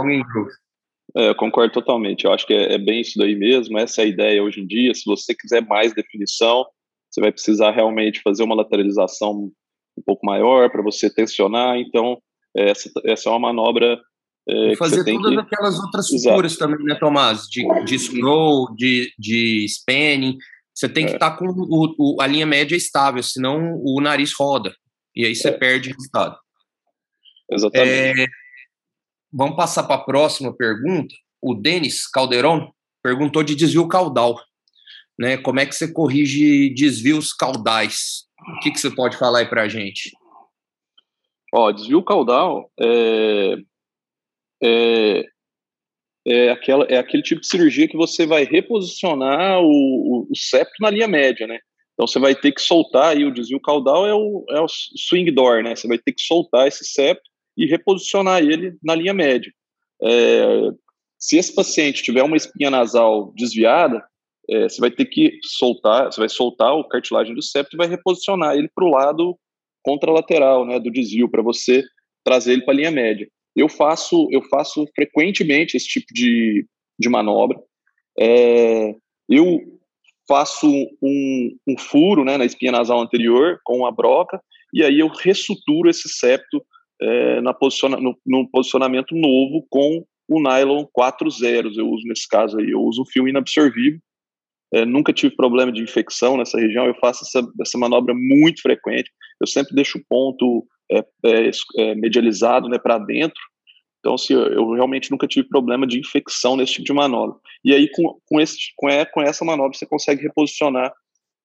É, 1.16 1.28
eu 1.28 1.34
concordo 1.34 1.72
totalmente. 1.72 2.24
Eu 2.24 2.32
acho 2.32 2.46
que 2.46 2.54
é, 2.54 2.74
é, 2.74 2.78
bem 2.78 3.00
isso 3.00 3.18
daí 3.18 3.36
mesmo. 3.36 3.78
Essa 3.78 4.02
é 4.02 4.04
a 4.04 4.08
ideia 4.08 4.42
hoje 4.42 4.60
em 4.60 4.66
dia. 4.66 4.94
Se 4.94 5.04
você 5.04 5.34
quiser 5.34 5.66
mais 5.66 5.94
definição, 5.94 6.66
você 7.10 7.20
vai 7.20 7.30
precisar 7.30 7.70
realmente 7.70 8.22
fazer 8.22 8.42
uma 8.42 8.54
lateralização 8.54 9.50
um 9.96 10.02
pouco 10.04 10.24
maior 10.24 10.70
para 10.70 10.82
você 10.82 11.12
tensionar. 11.12 11.76
Então, 11.76 12.18
essa, 12.56 12.90
essa 13.04 13.28
é 13.28 13.32
uma 13.32 13.52
manobra 13.52 14.00
é, 14.48 14.74
fazer 14.76 15.04
todas 15.04 15.32
que... 15.32 15.38
aquelas 15.38 15.78
outras 15.78 16.08
figuras 16.08 16.56
também, 16.56 16.84
né, 16.84 16.94
Tomás? 16.94 17.42
De, 17.48 17.62
de 17.84 17.98
scroll, 17.98 18.74
de, 18.74 19.12
de 19.18 19.66
spanning. 19.66 20.38
Você 20.74 20.88
tem 20.88 21.04
que 21.04 21.12
estar 21.12 21.26
é. 21.26 21.30
tá 21.30 21.36
com 21.36 21.44
o, 21.46 21.94
o, 21.98 22.20
a 22.20 22.26
linha 22.26 22.46
média 22.46 22.74
estável, 22.74 23.22
senão 23.22 23.78
o 23.84 24.00
nariz 24.00 24.32
roda. 24.32 24.74
E 25.14 25.26
aí 25.26 25.34
você 25.34 25.48
é. 25.48 25.52
perde 25.52 25.90
resultado. 25.90 26.36
Exatamente. 27.50 28.30
Vamos 29.32 29.56
passar 29.56 29.84
para 29.84 29.96
a 29.96 30.04
próxima 30.04 30.54
pergunta. 30.54 31.14
O 31.40 31.54
Denis 31.54 32.06
Calderon 32.06 32.70
perguntou 33.02 33.42
de 33.42 33.54
desvio 33.54 33.88
caudal. 33.88 34.38
Né? 35.18 35.38
Como 35.38 35.58
é 35.58 35.64
que 35.64 35.74
você 35.74 35.90
corrige 35.90 36.72
desvios 36.74 37.32
caudais? 37.32 38.24
O 38.56 38.60
que, 38.60 38.70
que 38.70 38.78
você 38.78 38.90
pode 38.90 39.16
falar 39.16 39.40
aí 39.40 39.46
para 39.46 39.62
a 39.62 39.68
gente? 39.68 40.10
Ó, 41.54 41.70
desvio 41.72 42.02
caudal 42.02 42.70
é, 42.78 43.56
é, 44.62 45.24
é, 46.26 46.50
aquela, 46.50 46.84
é 46.86 46.98
aquele 46.98 47.22
tipo 47.22 47.40
de 47.40 47.46
cirurgia 47.46 47.88
que 47.88 47.96
você 47.96 48.26
vai 48.26 48.44
reposicionar 48.44 49.60
o, 49.60 49.66
o, 49.66 50.28
o, 50.30 50.36
septo 50.36 50.74
na 50.80 50.90
linha 50.90 51.08
média, 51.08 51.46
né? 51.46 51.58
Então 51.92 52.06
você 52.06 52.18
vai 52.18 52.34
ter 52.34 52.52
que 52.52 52.60
soltar 52.60 53.16
aí 53.16 53.24
o 53.24 53.32
desvio 53.32 53.60
caudal 53.60 54.06
é 54.06 54.14
o, 54.14 54.44
é 54.50 54.60
o 54.60 54.66
swing 54.68 55.30
door, 55.30 55.62
né? 55.62 55.76
Você 55.76 55.86
vai 55.86 55.98
ter 55.98 56.12
que 56.12 56.22
soltar 56.22 56.66
esse 56.66 56.84
septo 56.84 57.31
e 57.56 57.66
reposicionar 57.66 58.42
ele 58.42 58.76
na 58.82 58.94
linha 58.94 59.14
média. 59.14 59.52
É, 60.02 60.70
se 61.18 61.36
esse 61.36 61.54
paciente 61.54 62.02
tiver 62.02 62.22
uma 62.22 62.36
espinha 62.36 62.70
nasal 62.70 63.32
desviada, 63.36 64.02
é, 64.50 64.68
você 64.68 64.80
vai 64.80 64.90
ter 64.90 65.06
que 65.06 65.38
soltar, 65.44 66.12
você 66.12 66.20
vai 66.20 66.28
soltar 66.28 66.74
o 66.74 66.88
cartilagem 66.88 67.34
do 67.34 67.42
septo 67.42 67.74
e 67.74 67.78
vai 67.78 67.86
reposicionar 67.86 68.56
ele 68.56 68.68
para 68.74 68.84
o 68.84 68.90
lado 68.90 69.38
contralateral, 69.82 70.66
né, 70.66 70.78
do 70.80 70.90
desvio, 70.90 71.30
para 71.30 71.42
você 71.42 71.82
trazer 72.24 72.52
ele 72.52 72.64
para 72.64 72.74
a 72.74 72.76
linha 72.76 72.90
média. 72.90 73.28
Eu 73.54 73.68
faço, 73.68 74.28
eu 74.30 74.42
faço 74.44 74.86
frequentemente 74.94 75.76
esse 75.76 75.86
tipo 75.86 76.12
de, 76.12 76.66
de 76.98 77.08
manobra. 77.08 77.58
É, 78.18 78.94
eu 79.28 79.60
faço 80.26 80.66
um, 81.02 81.56
um 81.68 81.78
furo 81.78 82.24
né, 82.24 82.36
na 82.36 82.44
espinha 82.44 82.72
nasal 82.72 83.00
anterior 83.00 83.60
com 83.64 83.78
uma 83.78 83.92
broca 83.92 84.40
e 84.72 84.82
aí 84.82 85.00
eu 85.00 85.08
ressuturo 85.08 85.90
esse 85.90 86.08
septo 86.08 86.64
é, 87.02 87.40
na 87.40 87.52
posiciona, 87.52 87.96
no, 87.96 88.16
no, 88.24 88.48
posicionamento 88.48 89.14
novo 89.14 89.66
com 89.68 90.04
o 90.28 90.40
nylon 90.40 90.84
4 90.92 91.28
zeros. 91.30 91.76
Eu 91.76 91.88
uso 91.88 92.06
nesse 92.06 92.28
caso 92.28 92.58
aí, 92.58 92.70
eu 92.70 92.80
uso 92.80 93.02
um 93.02 93.06
filme 93.06 93.30
inabsorvível. 93.30 94.00
É, 94.72 94.86
nunca 94.86 95.12
tive 95.12 95.34
problema 95.36 95.70
de 95.70 95.82
infecção 95.82 96.36
nessa 96.36 96.58
região. 96.58 96.86
Eu 96.86 96.94
faço 96.94 97.24
essa, 97.24 97.46
essa 97.60 97.76
manobra 97.76 98.14
muito 98.14 98.62
frequente. 98.62 99.10
Eu 99.40 99.46
sempre 99.46 99.74
deixo 99.74 99.98
o 99.98 100.04
ponto 100.08 100.66
é, 100.90 101.04
é, 101.26 101.50
é 101.78 101.94
medializado 101.94 102.68
né, 102.68 102.78
para 102.78 102.98
dentro. 102.98 103.40
Então, 103.98 104.14
assim, 104.14 104.34
eu 104.34 104.72
realmente 104.72 105.10
nunca 105.10 105.28
tive 105.28 105.48
problema 105.48 105.86
de 105.86 105.98
infecção 105.98 106.56
nesse 106.56 106.74
tipo 106.74 106.86
de 106.86 106.92
manobra. 106.92 107.36
E 107.64 107.74
aí, 107.74 107.88
com, 107.90 108.18
com, 108.26 108.40
esse, 108.40 108.56
com, 108.76 108.88
com 109.12 109.22
essa 109.22 109.44
manobra, 109.44 109.76
você 109.76 109.86
consegue 109.86 110.22
reposicionar 110.22 110.92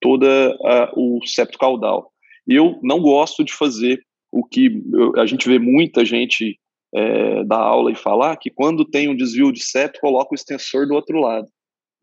toda 0.02 0.58
o 0.96 1.20
septo 1.26 1.58
caudal. 1.58 2.12
Eu 2.48 2.80
não 2.82 3.00
gosto 3.00 3.44
de 3.44 3.54
fazer 3.54 4.02
o 4.32 4.44
que 4.44 4.70
a 5.18 5.26
gente 5.26 5.48
vê 5.48 5.60
muita 5.60 6.06
gente 6.06 6.60
é, 6.94 7.44
dar 7.44 7.60
aula 7.60 7.92
e 7.92 7.96
falar, 7.96 8.38
que 8.38 8.50
quando 8.50 8.86
tem 8.86 9.10
um 9.10 9.16
desvio 9.16 9.52
de 9.52 9.64
septo, 9.64 10.00
coloca 10.00 10.30
o 10.32 10.36
extensor 10.36 10.88
do 10.88 10.94
outro 10.94 11.20
lado. 11.20 11.48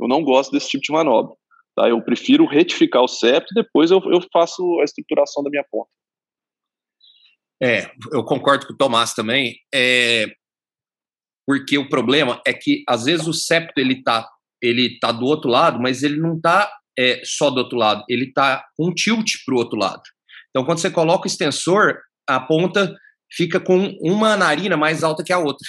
Eu 0.01 0.09
não 0.09 0.23
gosto 0.23 0.53
desse 0.53 0.69
tipo 0.69 0.83
de 0.83 0.93
manobra. 0.93 1.35
Tá? 1.77 1.89
Eu 1.89 2.03
prefiro 2.03 2.47
retificar 2.47 3.03
o 3.03 3.09
septo 3.09 3.53
e 3.53 3.63
depois 3.63 3.91
eu, 3.91 4.01
eu 4.13 4.21
faço 4.33 4.63
a 4.81 4.85
estruturação 4.85 5.43
da 5.43 5.51
minha 5.51 5.65
ponta. 5.71 5.91
É, 7.63 7.91
eu 8.13 8.25
concordo 8.25 8.67
com 8.67 8.75
o 8.75 8.77
Tomás 8.77 9.15
também, 9.15 9.57
é, 9.73 10.27
porque 11.47 11.79
o 11.79 11.89
problema 11.89 12.41
é 12.47 12.53
que 12.53 12.83
às 12.87 13.05
vezes 13.05 13.27
o 13.27 13.33
septo 13.33 13.79
ele 13.79 14.03
tá, 14.03 14.29
ele 14.61 14.99
tá 14.99 15.13
do 15.13 15.25
outro 15.25 15.51
lado, 15.51 15.81
mas 15.81 16.03
ele 16.03 16.19
não 16.19 16.39
tá 16.39 16.71
é, 16.99 17.23
só 17.25 17.51
do 17.51 17.59
outro 17.59 17.79
lado, 17.79 18.05
ele 18.09 18.33
tá 18.33 18.65
um 18.79 18.93
tilt 18.93 19.45
para 19.47 19.55
o 19.55 19.59
outro 19.59 19.79
lado. 19.79 20.03
Então, 20.51 20.65
quando 20.65 20.79
você 20.79 20.91
coloca 20.91 21.25
o 21.25 21.27
extensor, 21.27 22.01
a 22.29 22.41
ponta 22.41 22.95
fica 23.33 23.59
com 23.59 23.97
uma 24.01 24.37
narina 24.37 24.77
mais 24.77 25.03
alta 25.03 25.25
que 25.25 25.33
a 25.33 25.39
outra, 25.39 25.67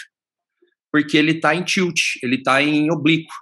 porque 0.91 1.17
ele 1.17 1.33
está 1.33 1.55
em 1.55 1.63
tilt, 1.63 1.99
ele 2.23 2.35
está 2.37 2.61
em 2.61 2.91
oblíquo. 2.91 3.33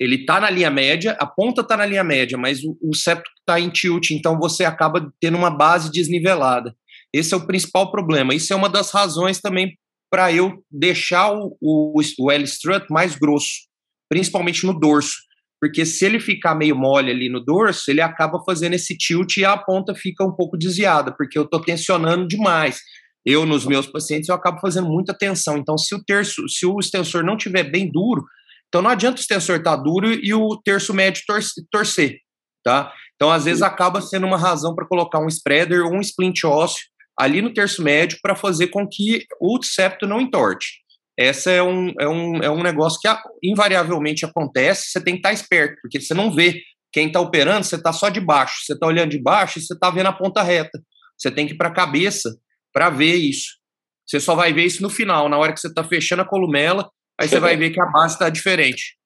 Ele 0.00 0.16
está 0.16 0.40
na 0.40 0.50
linha 0.50 0.70
média, 0.70 1.16
a 1.20 1.26
ponta 1.26 1.60
está 1.60 1.76
na 1.76 1.86
linha 1.86 2.02
média, 2.02 2.36
mas 2.36 2.64
o, 2.64 2.76
o 2.82 2.94
septo 2.94 3.30
está 3.38 3.60
em 3.60 3.70
tilt, 3.70 4.10
então 4.10 4.36
você 4.36 4.64
acaba 4.64 5.12
tendo 5.20 5.38
uma 5.38 5.50
base 5.50 5.92
desnivelada. 5.92 6.74
Esse 7.12 7.34
é 7.34 7.36
o 7.36 7.46
principal 7.46 7.90
problema. 7.92 8.34
Isso 8.34 8.52
é 8.52 8.56
uma 8.56 8.68
das 8.68 8.90
razões 8.90 9.40
também 9.40 9.78
para 10.10 10.32
eu 10.32 10.64
deixar 10.68 11.32
o, 11.32 11.56
o, 11.60 12.00
o 12.18 12.30
L-strut 12.32 12.86
mais 12.90 13.14
grosso, 13.14 13.68
principalmente 14.08 14.66
no 14.66 14.78
dorso 14.78 15.14
porque 15.62 15.86
se 15.86 16.04
ele 16.04 16.18
ficar 16.18 16.56
meio 16.56 16.74
mole 16.74 17.08
ali 17.08 17.28
no 17.28 17.38
dorso, 17.38 17.88
ele 17.88 18.00
acaba 18.00 18.42
fazendo 18.44 18.72
esse 18.74 18.98
tilt 18.98 19.36
e 19.36 19.44
a 19.44 19.56
ponta 19.56 19.94
fica 19.94 20.24
um 20.24 20.32
pouco 20.32 20.58
desviada, 20.58 21.14
porque 21.16 21.38
eu 21.38 21.44
estou 21.44 21.60
tensionando 21.60 22.26
demais. 22.26 22.80
Eu, 23.24 23.46
nos 23.46 23.64
meus 23.64 23.86
pacientes, 23.86 24.28
eu 24.28 24.34
acabo 24.34 24.58
fazendo 24.58 24.88
muita 24.88 25.16
tensão. 25.16 25.56
Então, 25.56 25.78
se 25.78 25.94
o 25.94 26.02
terço, 26.02 26.48
se 26.48 26.66
o 26.66 26.80
extensor 26.80 27.22
não 27.22 27.36
tiver 27.36 27.62
bem 27.62 27.88
duro, 27.88 28.24
então 28.66 28.82
não 28.82 28.90
adianta 28.90 29.18
o 29.18 29.20
extensor 29.20 29.58
estar 29.58 29.76
tá 29.76 29.80
duro 29.80 30.12
e 30.12 30.34
o 30.34 30.60
terço 30.64 30.92
médio 30.92 31.22
torcer, 31.70 32.18
tá? 32.64 32.92
Então, 33.14 33.30
às 33.30 33.44
vezes, 33.44 33.62
acaba 33.62 34.00
sendo 34.00 34.26
uma 34.26 34.36
razão 34.36 34.74
para 34.74 34.88
colocar 34.88 35.20
um 35.20 35.28
spreader 35.28 35.84
ou 35.84 35.92
um 35.92 36.00
splint 36.00 36.42
ósseo 36.42 36.82
ali 37.16 37.40
no 37.40 37.54
terço 37.54 37.84
médio 37.84 38.18
para 38.20 38.34
fazer 38.34 38.66
com 38.66 38.84
que 38.84 39.24
o 39.40 39.62
septo 39.62 40.08
não 40.08 40.20
entorte. 40.20 40.81
Essa 41.18 41.50
é 41.50 41.62
um, 41.62 41.92
é 42.00 42.08
um, 42.08 42.36
é 42.38 42.50
um 42.50 42.62
negócio 42.62 42.98
que 43.00 43.08
invariavelmente 43.42 44.24
acontece, 44.24 44.90
você 44.90 45.00
tem 45.02 45.14
que 45.14 45.18
estar 45.18 45.32
esperto, 45.32 45.76
porque 45.82 46.00
você 46.00 46.14
não 46.14 46.32
vê 46.32 46.60
quem 46.92 47.06
está 47.06 47.20
operando, 47.20 47.64
você 47.64 47.76
está 47.76 47.92
só 47.92 48.08
de 48.08 48.20
baixo, 48.20 48.64
você 48.64 48.74
está 48.74 48.86
olhando 48.86 49.10
de 49.10 49.20
baixo 49.20 49.58
e 49.58 49.62
você 49.62 49.74
está 49.74 49.90
vendo 49.90 50.06
a 50.06 50.12
ponta 50.12 50.42
reta. 50.42 50.80
Você 51.18 51.30
tem 51.30 51.46
que 51.46 51.54
ir 51.54 51.56
para 51.56 51.68
a 51.68 51.74
cabeça 51.74 52.30
para 52.72 52.90
ver 52.90 53.14
isso. 53.14 53.58
Você 54.06 54.20
só 54.20 54.34
vai 54.34 54.52
ver 54.52 54.64
isso 54.64 54.82
no 54.82 54.90
final, 54.90 55.28
na 55.28 55.38
hora 55.38 55.52
que 55.52 55.60
você 55.60 55.68
está 55.68 55.84
fechando 55.84 56.22
a 56.22 56.28
columela, 56.28 56.90
aí 57.18 57.28
você 57.28 57.38
vai 57.38 57.56
ver 57.56 57.70
que 57.70 57.80
a 57.80 57.86
base 57.86 58.14
está 58.14 58.28
diferente. 58.28 58.96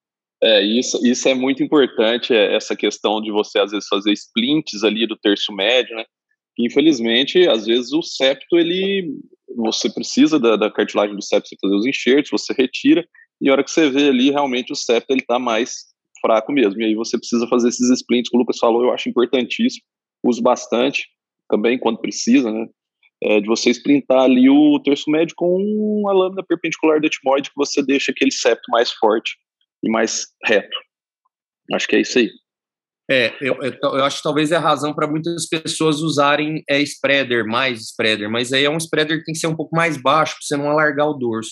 É, 0.41 0.61
isso, 0.61 0.99
isso 1.05 1.27
é 1.27 1.33
muito 1.33 1.63
importante, 1.63 2.33
é, 2.33 2.55
essa 2.55 2.75
questão 2.75 3.21
de 3.21 3.31
você, 3.31 3.59
às 3.59 3.71
vezes, 3.71 3.87
fazer 3.87 4.11
splints 4.11 4.83
ali 4.83 5.07
do 5.07 5.17
terço 5.17 5.53
médio, 5.53 5.95
né? 5.95 6.05
Infelizmente, 6.59 7.47
às 7.47 7.65
vezes 7.65 7.91
o 7.91 8.01
septo, 8.01 8.57
ele, 8.57 9.15
você 9.55 9.89
precisa 9.91 10.39
da, 10.39 10.55
da 10.55 10.71
cartilagem 10.71 11.15
do 11.15 11.23
septo 11.23 11.49
para 11.49 11.69
fazer 11.69 11.79
os 11.79 11.85
enxertos, 11.85 12.31
você 12.31 12.53
retira, 12.53 13.07
e 13.39 13.49
a 13.49 13.51
hora 13.51 13.63
que 13.63 13.71
você 13.71 13.89
vê 13.89 14.09
ali, 14.09 14.31
realmente 14.31 14.71
o 14.71 14.75
septo 14.75 15.13
está 15.13 15.39
mais 15.39 15.85
fraco 16.21 16.51
mesmo. 16.51 16.81
E 16.81 16.85
aí 16.85 16.95
você 16.95 17.17
precisa 17.17 17.47
fazer 17.47 17.69
esses 17.69 17.89
splints 17.91 18.29
que 18.29 18.35
o 18.35 18.39
Lucas 18.39 18.57
falou, 18.57 18.83
eu 18.83 18.91
acho 18.91 19.09
importantíssimo, 19.09 19.83
uso 20.23 20.41
bastante 20.41 21.07
também 21.49 21.77
quando 21.79 21.99
precisa, 21.99 22.51
né? 22.51 22.67
É, 23.23 23.39
de 23.39 23.47
você 23.47 23.71
splintar 23.71 24.21
ali 24.21 24.47
o 24.47 24.79
terço 24.79 25.09
médio 25.09 25.33
com 25.35 26.03
a 26.07 26.13
lâmina 26.13 26.43
perpendicular 26.43 26.99
do 26.99 27.07
etmoide 27.07 27.49
que 27.49 27.55
você 27.55 27.83
deixa 27.83 28.11
aquele 28.11 28.31
septo 28.31 28.69
mais 28.69 28.91
forte 28.91 29.37
e 29.83 29.89
mais 29.89 30.27
reto. 30.45 30.77
Acho 31.73 31.87
que 31.87 31.95
é 31.95 32.01
isso 32.01 32.19
aí. 32.19 32.29
É, 33.09 33.33
eu, 33.39 33.55
eu, 33.61 33.73
eu, 33.81 34.03
acho 34.03 34.17
que 34.17 34.23
talvez 34.23 34.51
é 34.51 34.57
a 34.57 34.61
razão 34.61 34.93
para 34.93 35.07
muitas 35.07 35.47
pessoas 35.47 36.01
usarem 36.01 36.61
é, 36.69 36.81
spreader, 36.81 37.45
mais 37.45 37.81
spreader, 37.81 38.29
mas 38.29 38.51
aí 38.51 38.65
é 38.65 38.69
um 38.69 38.77
spreader 38.77 39.19
que 39.19 39.25
tem 39.25 39.33
que 39.33 39.39
ser 39.39 39.47
um 39.47 39.55
pouco 39.55 39.75
mais 39.75 39.95
baixo 39.95 40.33
para 40.33 40.41
você 40.41 40.57
não 40.57 40.69
alargar 40.69 41.07
o 41.07 41.13
dorso. 41.13 41.51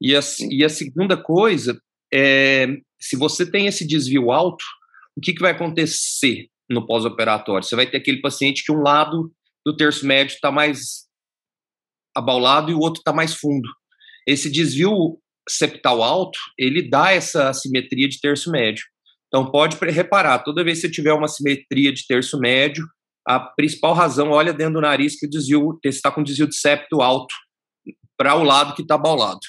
E 0.00 0.16
a, 0.16 0.20
e 0.50 0.64
a 0.64 0.68
segunda 0.68 1.16
coisa 1.16 1.78
é, 2.12 2.66
se 3.00 3.16
você 3.16 3.48
tem 3.48 3.66
esse 3.66 3.86
desvio 3.86 4.30
alto, 4.30 4.64
o 5.16 5.20
que, 5.20 5.32
que 5.32 5.40
vai 5.40 5.52
acontecer 5.52 6.48
no 6.68 6.86
pós-operatório? 6.86 7.66
Você 7.66 7.76
vai 7.76 7.88
ter 7.88 7.98
aquele 7.98 8.20
paciente 8.20 8.64
que 8.64 8.72
um 8.72 8.82
lado 8.82 9.32
do 9.64 9.76
terço 9.76 10.06
médio 10.06 10.34
está 10.34 10.50
mais 10.50 11.06
abaulado 12.14 12.70
e 12.70 12.74
o 12.74 12.80
outro 12.80 13.00
está 13.00 13.12
mais 13.12 13.34
fundo. 13.34 13.68
Esse 14.26 14.50
desvio 14.50 15.20
septal 15.48 16.02
alto, 16.02 16.38
ele 16.58 16.88
dá 16.88 17.12
essa 17.12 17.48
assimetria 17.48 18.08
de 18.08 18.20
terço 18.20 18.50
médio. 18.50 18.84
Então, 19.28 19.50
pode 19.50 19.76
reparar, 19.90 20.40
toda 20.40 20.64
vez 20.64 20.80
que 20.80 20.86
você 20.86 20.92
tiver 20.92 21.12
uma 21.12 21.28
simetria 21.28 21.92
de 21.92 22.06
terço 22.06 22.38
médio, 22.38 22.86
a 23.26 23.40
principal 23.40 23.92
razão, 23.92 24.30
olha 24.30 24.52
dentro 24.52 24.74
do 24.74 24.80
nariz 24.80 25.18
que 25.18 25.26
desvio, 25.26 25.78
você 25.82 25.88
está 25.88 26.12
com 26.12 26.22
desvio 26.22 26.46
de 26.46 26.54
septo 26.54 27.02
alto 27.02 27.34
para 28.16 28.36
o 28.36 28.44
lado 28.44 28.74
que 28.74 28.82
está 28.82 28.96
baulado. 28.96 29.40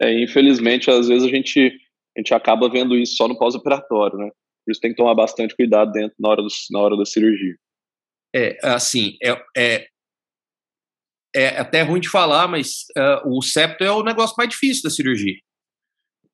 É, 0.00 0.22
infelizmente, 0.22 0.90
às 0.90 1.08
vezes 1.08 1.26
a 1.26 1.30
gente, 1.30 1.76
a 2.16 2.20
gente 2.20 2.32
acaba 2.32 2.70
vendo 2.70 2.96
isso 2.96 3.16
só 3.16 3.26
no 3.26 3.38
pós-operatório, 3.38 4.16
né? 4.18 4.30
Por 4.64 4.72
isso 4.72 4.80
tem 4.80 4.90
que 4.90 4.96
tomar 4.96 5.14
bastante 5.14 5.54
cuidado 5.54 5.92
dentro 5.92 6.14
na 6.18 6.28
hora, 6.28 6.42
do, 6.42 6.48
na 6.70 6.80
hora 6.80 6.96
da 6.96 7.04
cirurgia. 7.04 7.56
É, 8.34 8.58
assim, 8.62 9.16
é, 9.22 9.44
é, 9.56 9.88
é 11.34 11.48
até 11.58 11.82
ruim 11.82 12.00
de 12.00 12.08
falar, 12.08 12.48
mas 12.48 12.84
uh, 12.96 13.36
o 13.36 13.42
septo 13.42 13.84
é 13.84 13.90
o 13.90 14.02
negócio 14.02 14.34
mais 14.38 14.48
difícil 14.48 14.82
da 14.82 14.90
cirurgia. 14.90 15.34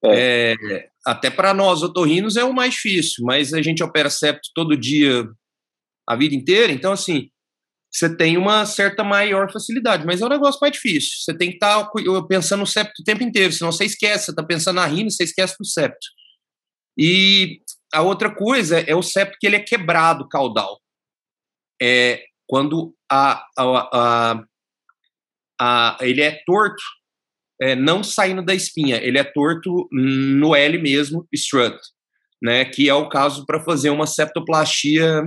É. 0.04 0.52
É, 0.52 0.88
até 1.06 1.30
para 1.30 1.52
nós, 1.52 1.82
otorrinos, 1.82 2.36
é 2.36 2.44
o 2.44 2.52
mais 2.52 2.74
difícil, 2.74 3.24
mas 3.24 3.52
a 3.52 3.60
gente 3.62 3.82
opera 3.82 4.10
septo 4.10 4.48
todo 4.54 4.76
dia, 4.76 5.26
a 6.08 6.16
vida 6.16 6.34
inteira, 6.34 6.72
então, 6.72 6.92
assim, 6.92 7.30
você 7.92 8.14
tem 8.14 8.36
uma 8.36 8.64
certa 8.66 9.02
maior 9.02 9.50
facilidade, 9.52 10.06
mas 10.06 10.20
é 10.20 10.26
um 10.26 10.28
negócio 10.28 10.60
mais 10.60 10.72
difícil. 10.72 11.10
Você 11.18 11.36
tem 11.36 11.48
que 11.50 11.56
estar 11.56 11.84
tá 11.84 12.22
pensando 12.28 12.60
no 12.60 12.66
septo 12.66 13.02
o 13.02 13.04
tempo 13.04 13.22
inteiro, 13.22 13.52
senão 13.52 13.72
você 13.72 13.84
esquece, 13.84 14.26
você 14.26 14.30
está 14.30 14.44
pensando 14.44 14.76
na 14.76 14.86
rina, 14.86 15.10
você 15.10 15.24
esquece 15.24 15.56
do 15.58 15.66
septo. 15.66 16.06
E 16.96 17.60
a 17.92 18.02
outra 18.02 18.32
coisa 18.32 18.78
é 18.78 18.94
o 18.94 19.02
septo 19.02 19.36
que 19.40 19.46
ele 19.46 19.56
é 19.56 19.60
quebrado 19.60 20.28
caudal. 20.28 20.80
É 21.82 22.24
quando 22.46 22.94
a, 23.10 23.44
a, 23.58 23.88
a, 23.92 24.44
a 25.60 25.98
ele 26.00 26.22
é 26.22 26.42
torto, 26.46 26.82
é, 27.60 27.76
não 27.76 28.02
saindo 28.02 28.42
da 28.42 28.54
espinha, 28.54 28.96
ele 28.96 29.18
é 29.18 29.24
torto 29.24 29.88
no 29.92 30.54
L 30.54 30.78
mesmo, 30.78 31.28
strut, 31.32 31.76
né, 32.42 32.64
que 32.64 32.88
é 32.88 32.94
o 32.94 33.08
caso 33.08 33.44
para 33.44 33.60
fazer 33.60 33.90
uma 33.90 34.06
septoplastia 34.06 35.22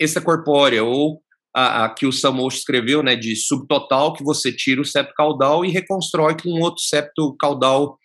extracorpórea, 0.00 0.82
ou 0.82 1.22
a, 1.54 1.84
a 1.84 1.88
que 1.90 2.06
o 2.06 2.12
Samosh 2.12 2.56
escreveu, 2.56 3.02
né, 3.02 3.14
de 3.14 3.36
subtotal, 3.36 4.14
que 4.14 4.24
você 4.24 4.50
tira 4.50 4.80
o 4.80 4.84
septo 4.84 5.12
caudal 5.14 5.64
e 5.64 5.70
reconstrói 5.70 6.36
com 6.40 6.60
outro 6.60 6.82
septo 6.82 7.36
caudal 7.36 7.98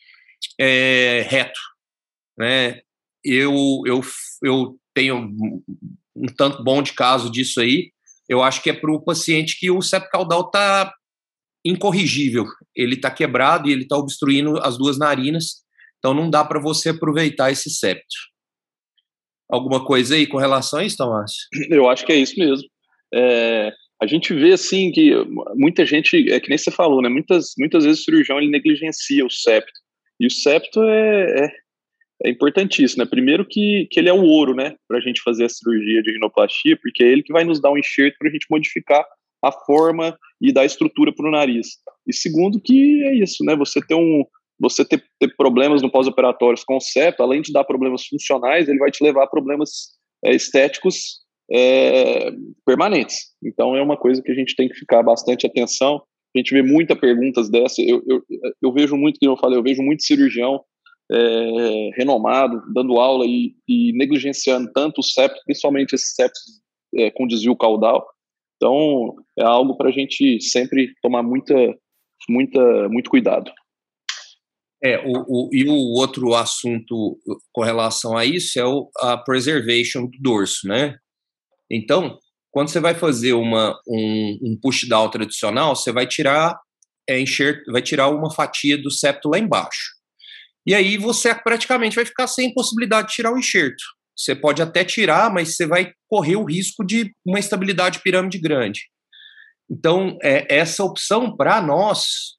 é, 0.59 1.25
reto. 1.27 1.59
Né? 2.37 2.81
Eu, 3.23 3.81
eu, 3.85 4.01
eu 4.43 4.77
tenho 4.93 5.31
um 6.15 6.25
tanto 6.37 6.63
bom 6.63 6.81
de 6.81 6.93
caso 6.93 7.31
disso 7.31 7.61
aí, 7.61 7.91
eu 8.27 8.43
acho 8.43 8.61
que 8.61 8.69
é 8.69 8.73
para 8.73 8.91
o 8.91 9.01
paciente 9.01 9.57
que 9.57 9.71
o 9.71 9.81
septo 9.81 10.09
caudal 10.11 10.41
está 10.41 10.93
incorrigível. 11.63 12.45
Ele 12.75 12.95
está 12.95 13.11
quebrado 13.11 13.67
e 13.67 13.71
ele 13.71 13.83
está 13.83 13.97
obstruindo 13.97 14.57
as 14.59 14.77
duas 14.77 14.97
narinas, 14.97 15.63
então 15.97 16.13
não 16.13 16.29
dá 16.29 16.43
para 16.43 16.59
você 16.59 16.89
aproveitar 16.89 17.51
esse 17.51 17.69
septo. 17.69 18.15
Alguma 19.49 19.83
coisa 19.83 20.15
aí 20.15 20.27
com 20.27 20.37
relação 20.37 20.79
a 20.79 20.85
isso, 20.85 20.97
Tomás? 20.97 21.31
Eu 21.69 21.89
acho 21.89 22.05
que 22.05 22.11
é 22.11 22.15
isso 22.15 22.39
mesmo. 22.39 22.67
É, 23.13 23.73
a 24.01 24.05
gente 24.05 24.33
vê 24.33 24.53
assim 24.53 24.91
que 24.91 25.11
muita 25.55 25.85
gente, 25.85 26.31
é 26.31 26.39
que 26.39 26.49
nem 26.49 26.57
você 26.57 26.71
falou, 26.71 27.01
né? 27.01 27.09
Muitas, 27.09 27.53
muitas 27.57 27.83
vezes 27.83 28.01
o 28.01 28.03
cirurgião 28.03 28.37
ele 28.37 28.49
negligencia 28.49 29.25
o 29.25 29.29
septo. 29.29 29.73
E 30.19 30.27
o 30.27 30.31
septo 30.31 30.83
é, 30.83 31.45
é, 31.45 31.51
é 32.25 32.29
importantíssimo, 32.29 33.03
né? 33.03 33.09
Primeiro 33.09 33.45
que, 33.45 33.87
que 33.89 33.99
ele 33.99 34.09
é 34.09 34.13
o 34.13 34.23
ouro, 34.23 34.55
né? 34.55 34.75
Para 34.87 34.99
a 34.99 35.01
gente 35.01 35.21
fazer 35.21 35.45
a 35.45 35.49
cirurgia 35.49 36.01
de 36.03 36.11
rinoplastia, 36.11 36.77
porque 36.81 37.03
é 37.03 37.07
ele 37.07 37.23
que 37.23 37.33
vai 37.33 37.43
nos 37.43 37.59
dar 37.59 37.71
um 37.71 37.77
enxerto 37.77 38.17
para 38.19 38.29
a 38.29 38.31
gente 38.31 38.45
modificar 38.49 39.03
a 39.43 39.51
forma 39.51 40.17
e 40.41 40.51
dar 40.53 40.65
estrutura 40.65 41.13
para 41.13 41.27
o 41.27 41.31
nariz. 41.31 41.67
E 42.07 42.13
segundo 42.13 42.59
que 42.59 43.03
é 43.03 43.15
isso, 43.15 43.43
né? 43.43 43.55
Você 43.55 43.81
ter 43.81 43.95
um, 43.95 44.23
você 44.59 44.83
ter, 44.83 45.03
ter 45.19 45.35
problemas 45.35 45.81
no 45.81 45.91
pós-operatório 45.91 46.59
com 46.65 46.77
o 46.77 46.81
septo, 46.81 47.23
além 47.23 47.41
de 47.41 47.53
dar 47.53 47.63
problemas 47.63 48.05
funcionais, 48.05 48.67
ele 48.67 48.79
vai 48.79 48.91
te 48.91 49.03
levar 49.03 49.23
a 49.23 49.27
problemas 49.27 49.91
é, 50.23 50.35
estéticos 50.35 51.19
é, 51.51 52.31
permanentes. 52.65 53.29
Então 53.43 53.75
é 53.75 53.81
uma 53.81 53.97
coisa 53.97 54.21
que 54.21 54.31
a 54.31 54.35
gente 54.35 54.55
tem 54.55 54.67
que 54.67 54.75
ficar 54.75 55.01
bastante 55.01 55.47
atenção. 55.47 56.01
A 56.35 56.39
gente 56.39 56.53
vê 56.53 56.61
muitas 56.61 56.97
perguntas 56.99 57.49
dessa. 57.49 57.81
Eu, 57.81 58.03
eu, 58.07 58.21
eu 58.61 58.73
vejo 58.73 58.95
muito, 58.95 59.19
que 59.19 59.27
eu 59.27 59.37
falei, 59.37 59.57
eu 59.57 59.63
vejo 59.63 59.81
muito 59.81 60.03
cirurgião 60.03 60.63
é, 61.11 61.89
renomado 61.95 62.61
dando 62.71 62.99
aula 62.99 63.25
e, 63.25 63.55
e, 63.67 63.91
negligenciando 63.93 64.71
tanto 64.71 64.99
o 64.99 65.03
septo, 65.03 65.41
principalmente 65.45 65.95
esses 65.95 66.13
septos 66.13 66.61
é, 66.95 67.09
com 67.09 67.27
desvio 67.27 67.55
caudal. 67.55 68.07
Então 68.59 69.15
é 69.37 69.43
algo 69.43 69.77
para 69.77 69.87
a 69.87 69.91
gente 69.91 70.41
sempre 70.41 70.93
tomar 71.01 71.23
muita, 71.23 71.55
muita, 72.29 72.89
muito 72.89 73.09
cuidado. 73.09 73.49
É, 74.83 74.97
o, 74.99 75.25
o, 75.27 75.49
e 75.53 75.65
o 75.67 75.99
outro 75.99 76.35
assunto 76.35 77.17
com 77.53 77.63
relação 77.63 78.17
a 78.17 78.25
isso 78.25 78.59
é 78.59 78.65
o, 78.65 78.89
a 78.97 79.17
preservation 79.17 80.05
do 80.05 80.17
dorso, 80.19 80.67
né? 80.67 80.97
Então, 81.71 82.17
quando 82.51 82.69
você 82.69 82.79
vai 82.79 82.95
fazer 82.95 83.33
uma, 83.33 83.79
um, 83.87 84.39
um 84.41 84.59
push 84.61 84.87
down 84.87 85.09
tradicional, 85.09 85.75
você 85.75 85.91
vai 85.91 86.07
tirar 86.07 86.59
é, 87.07 87.19
enxerto, 87.19 87.71
vai 87.71 87.81
tirar 87.81 88.09
uma 88.09 88.31
fatia 88.31 88.77
do 88.77 88.91
septo 88.91 89.29
lá 89.29 89.39
embaixo. 89.39 89.99
E 90.65 90.73
aí 90.73 90.97
você 90.97 91.33
praticamente 91.33 91.95
vai 91.95 92.05
ficar 92.05 92.27
sem 92.27 92.53
possibilidade 92.53 93.09
de 93.09 93.15
tirar 93.15 93.33
o 93.33 93.37
enxerto. 93.37 93.83
Você 94.19 94.35
pode 94.35 94.61
até 94.61 94.83
tirar, 94.83 95.31
mas 95.33 95.55
você 95.55 95.65
vai 95.65 95.93
correr 96.07 96.35
o 96.35 96.43
risco 96.43 96.83
de 96.83 97.13
uma 97.25 97.39
estabilidade 97.39 98.01
pirâmide 98.03 98.39
grande. 98.39 98.81
Então, 99.69 100.17
é, 100.21 100.45
essa 100.53 100.83
opção 100.83 101.35
para 101.35 101.61
nós, 101.61 102.37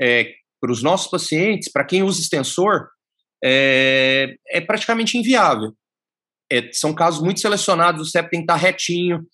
é, 0.00 0.32
para 0.60 0.72
os 0.72 0.82
nossos 0.82 1.10
pacientes, 1.10 1.70
para 1.70 1.84
quem 1.84 2.02
usa 2.02 2.20
extensor, 2.20 2.88
é, 3.42 4.34
é 4.50 4.60
praticamente 4.60 5.16
inviável 5.16 5.74
é, 6.52 6.70
são 6.70 6.94
casos 6.94 7.22
muito 7.22 7.40
selecionados, 7.40 8.08
o 8.08 8.10
septo 8.10 8.30
tem 8.30 8.40
que 8.40 8.44
estar 8.44 8.56
retinho, 8.56 9.26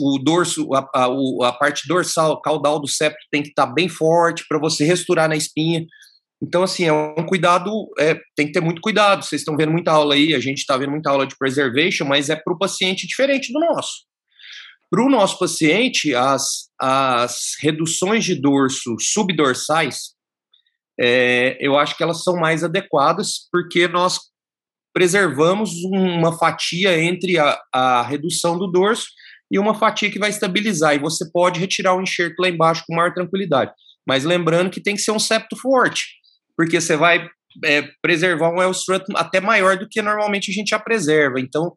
o 0.00 0.18
dorso, 0.18 0.66
a, 0.74 0.80
a, 0.94 1.08
a, 1.48 1.52
parte 1.52 1.86
dorsal, 1.86 2.40
caudal 2.40 2.80
do 2.80 2.88
septo 2.88 3.18
tem 3.30 3.42
que 3.42 3.50
estar 3.50 3.66
bem 3.66 3.88
forte 3.88 4.44
para 4.48 4.58
você 4.58 4.84
resturar 4.84 5.28
na 5.28 5.36
espinha. 5.36 5.86
Então, 6.40 6.62
assim, 6.62 6.84
é 6.84 6.92
um 6.92 7.26
cuidado, 7.26 7.70
é, 7.98 8.14
tem 8.36 8.46
que 8.46 8.52
ter 8.52 8.60
muito 8.60 8.80
cuidado. 8.80 9.24
Vocês 9.24 9.40
estão 9.40 9.56
vendo 9.56 9.72
muita 9.72 9.90
aula 9.90 10.14
aí, 10.14 10.34
a 10.34 10.40
gente 10.40 10.58
está 10.58 10.76
vendo 10.76 10.92
muita 10.92 11.10
aula 11.10 11.26
de 11.26 11.36
preservation, 11.36 12.04
mas 12.04 12.30
é 12.30 12.36
para 12.36 12.54
o 12.54 12.58
paciente 12.58 13.06
diferente 13.06 13.52
do 13.52 13.58
nosso. 13.58 14.06
Para 14.90 15.04
o 15.04 15.10
nosso 15.10 15.38
paciente, 15.38 16.14
as, 16.14 16.70
as 16.80 17.54
reduções 17.60 18.24
de 18.24 18.40
dorso 18.40 18.96
subdorsais, 19.00 20.14
é, 20.98 21.56
eu 21.60 21.76
acho 21.78 21.96
que 21.96 22.02
elas 22.02 22.22
são 22.22 22.36
mais 22.36 22.64
adequadas, 22.64 23.48
porque 23.52 23.86
nós 23.88 24.18
preservamos 24.94 25.72
uma 25.84 26.36
fatia 26.38 26.98
entre 27.00 27.38
a, 27.38 27.60
a 27.72 28.02
redução 28.02 28.58
do 28.58 28.66
dorso 28.66 29.06
e 29.50 29.58
uma 29.58 29.74
fatia 29.74 30.10
que 30.10 30.18
vai 30.18 30.30
estabilizar. 30.30 30.94
E 30.94 30.98
você 30.98 31.30
pode 31.30 31.60
retirar 31.60 31.94
o 31.94 32.02
enxerto 32.02 32.40
lá 32.40 32.48
embaixo 32.48 32.84
com 32.86 32.96
maior 32.96 33.12
tranquilidade. 33.12 33.72
Mas 34.06 34.24
lembrando 34.24 34.70
que 34.70 34.82
tem 34.82 34.94
que 34.94 35.02
ser 35.02 35.12
um 35.12 35.18
septo 35.18 35.54
forte, 35.56 36.17
porque 36.58 36.80
você 36.80 36.96
vai 36.96 37.30
é, 37.64 37.82
preservar 38.02 38.50
um 38.50 38.60
L-strut 38.60 39.04
até 39.14 39.40
maior 39.40 39.78
do 39.78 39.88
que 39.88 40.02
normalmente 40.02 40.50
a 40.50 40.54
gente 40.54 40.70
já 40.70 40.78
preserva. 40.78 41.38
Então, 41.38 41.72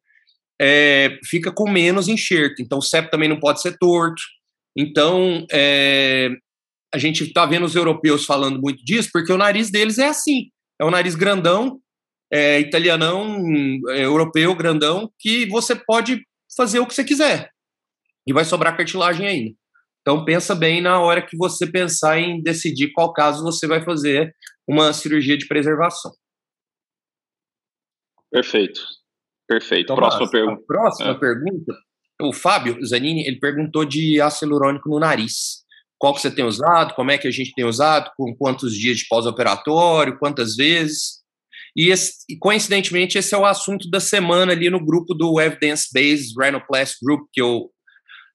é, 0.60 1.20
fica 1.24 1.52
com 1.52 1.70
menos 1.70 2.08
enxerto. 2.08 2.63
Então, 2.63 2.80
o 2.80 2.82
septo 2.82 3.12
também 3.12 3.30
não 3.30 3.39
pode 3.39 3.62
ser 3.62 3.78
torto. 3.78 4.24
Então, 4.76 5.46
é, 5.52 6.30
a 6.91 6.98
gente 6.98 7.24
está 7.24 7.46
vendo 7.46 7.63
os 7.63 7.76
europeus 7.76 8.26
falando 8.26 8.60
muito 8.60 8.84
disso, 8.84 9.10
porque 9.13 9.32
o 9.32 9.38
nariz 9.38 9.70
deles 9.70 10.00
é 10.00 10.08
assim. 10.08 10.50
É 10.82 10.86
um 10.86 10.89
nariz 10.89 11.13
grandão, 11.13 11.80
é, 12.34 12.60
italianão, 12.60 13.38
é, 13.89 14.04
europeu, 14.04 14.56
grandão, 14.56 15.12
que 15.20 15.46
você 15.46 15.76
pode 15.76 16.26
fazer 16.58 16.80
o 16.80 16.88
que 16.88 16.96
você 16.96 17.04
quiser. 17.04 17.52
E 18.26 18.34
vai 18.34 18.46
sobrar 18.46 18.76
cartilagem 18.76 19.28
ainda. 19.28 19.61
Então 20.02 20.26
pensa 20.26 20.56
bem 20.56 20.82
na 20.82 21.00
hora 21.00 21.26
que 21.26 21.38
você 21.38 21.66
pensar 21.66 22.20
em 22.20 22.42
decidir 22.42 22.92
qual 22.92 23.14
caso 23.14 23.44
você 23.44 23.68
vai 23.68 23.84
fazer 23.84 24.36
uma 24.68 24.94
cirurgia 24.94 25.38
de 25.38 25.48
preservação. 25.48 26.12
Perfeito. 28.32 28.82
Perfeito. 29.48 29.84
Então, 29.84 29.96
próxima 29.96 30.30
pergunta. 30.30 30.64
próxima 30.66 31.12
é. 31.12 31.14
pergunta. 31.20 31.74
O 32.22 32.32
Fábio 32.32 32.78
Zanini, 32.86 33.28
ele 33.28 33.40
perguntou 33.40 33.84
de 33.84 34.22
ácido 34.22 34.52
hialurônico 34.52 34.90
no 34.90 35.00
nariz. 35.00 35.62
Qual 35.98 36.14
que 36.14 36.22
você 36.22 36.32
tem 36.32 36.46
usado? 36.46 36.94
Como 36.96 37.12
é 37.12 37.18
que 37.18 37.28
a 37.28 37.32
gente 37.32 37.54
tem 37.54 37.66
usado? 37.66 38.12
Com 38.16 38.36
quantos 38.36 38.76
dias 38.76 38.98
de 38.98 39.08
pós-operatório? 39.08 40.18
Quantas 40.18 40.56
vezes? 40.56 41.22
E, 41.76 41.90
esse, 41.90 42.38
coincidentemente, 42.40 43.18
esse 43.18 43.36
é 43.36 43.38
o 43.38 43.46
assunto 43.46 43.90
da 43.90 44.00
semana 44.00 44.52
ali 44.52 44.70
no 44.70 44.84
grupo 44.84 45.14
do 45.14 45.40
Evidence 45.40 45.88
Based 45.94 46.34
Rhinoplasty 46.38 46.98
Group, 47.04 47.28
que 47.32 47.42
eu, 47.42 47.70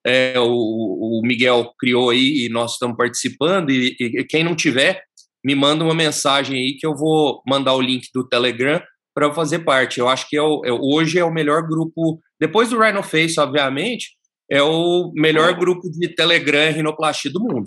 é, 0.07 0.39
o, 0.39 0.45
o, 0.47 1.21
Miguel 1.25 1.73
criou 1.79 2.11
aí 2.11 2.47
e 2.47 2.49
nós 2.49 2.73
estamos 2.73 2.97
participando. 2.97 3.71
E, 3.71 3.97
e, 3.99 4.25
quem 4.25 4.45
não 4.45 4.55
tiver, 4.55 5.03
me 5.45 5.55
manda 5.55 5.85
uma 5.85 5.95
mensagem 5.95 6.57
aí 6.57 6.77
que 6.79 6.87
eu 6.87 6.95
vou 6.95 7.43
mandar 7.47 7.75
o 7.75 7.81
link 7.81 8.09
do 8.15 8.27
Telegram 8.27 8.81
para 9.15 9.33
fazer 9.33 9.61
parte. 9.61 9.99
Eu 9.99 10.09
acho 10.09 10.29
que 10.29 10.37
é 10.37 10.43
o, 10.43 10.63
é, 10.65 10.73
hoje 10.73 11.19
é 11.19 11.25
o 11.25 11.33
melhor 11.33 11.67
grupo, 11.67 12.21
depois 12.41 12.71
do 12.71 12.79
Rhinoface, 12.79 13.41
obviamente, 13.41 14.11
é 14.51 14.63
o 14.63 15.11
melhor 15.15 15.59
grupo 15.59 15.91
de 15.91 16.09
Telegram 16.09 16.73
rinoplastia 16.73 17.31
do 17.33 17.41
mundo. 17.41 17.67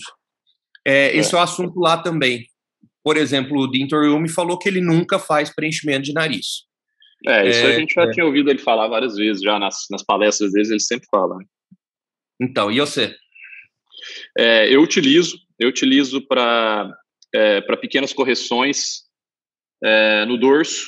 É, 0.87 1.15
esse 1.15 1.35
é 1.35 1.37
o 1.37 1.41
assunto 1.41 1.77
lá 1.79 1.97
também 1.97 2.45
por 3.03 3.17
exemplo, 3.17 3.59
o 3.59 3.67
Dintor 3.67 4.19
me 4.19 4.29
falou 4.29 4.57
que 4.57 4.67
ele 4.67 4.81
nunca 4.81 5.17
faz 5.17 5.53
preenchimento 5.53 6.03
de 6.03 6.13
nariz. 6.13 6.67
É, 7.25 7.49
isso 7.49 7.65
é, 7.65 7.75
a 7.75 7.79
gente 7.79 7.93
já 7.93 8.03
é. 8.03 8.11
tinha 8.11 8.25
ouvido 8.25 8.49
ele 8.49 8.59
falar 8.59 8.87
várias 8.87 9.15
vezes, 9.15 9.41
já 9.41 9.57
nas, 9.59 9.85
nas 9.89 10.03
palestras 10.03 10.51
dele, 10.51 10.69
ele 10.69 10.79
sempre 10.79 11.07
fala. 11.09 11.35
Então, 12.39 12.71
e 12.71 12.79
você? 12.79 13.15
É, 14.37 14.73
eu 14.73 14.81
utilizo, 14.81 15.37
eu 15.59 15.69
utilizo 15.69 16.21
para 16.25 16.91
é, 17.33 17.61
pequenas 17.77 18.13
correções 18.13 19.03
é, 19.83 20.25
no 20.25 20.37
dorso, 20.37 20.87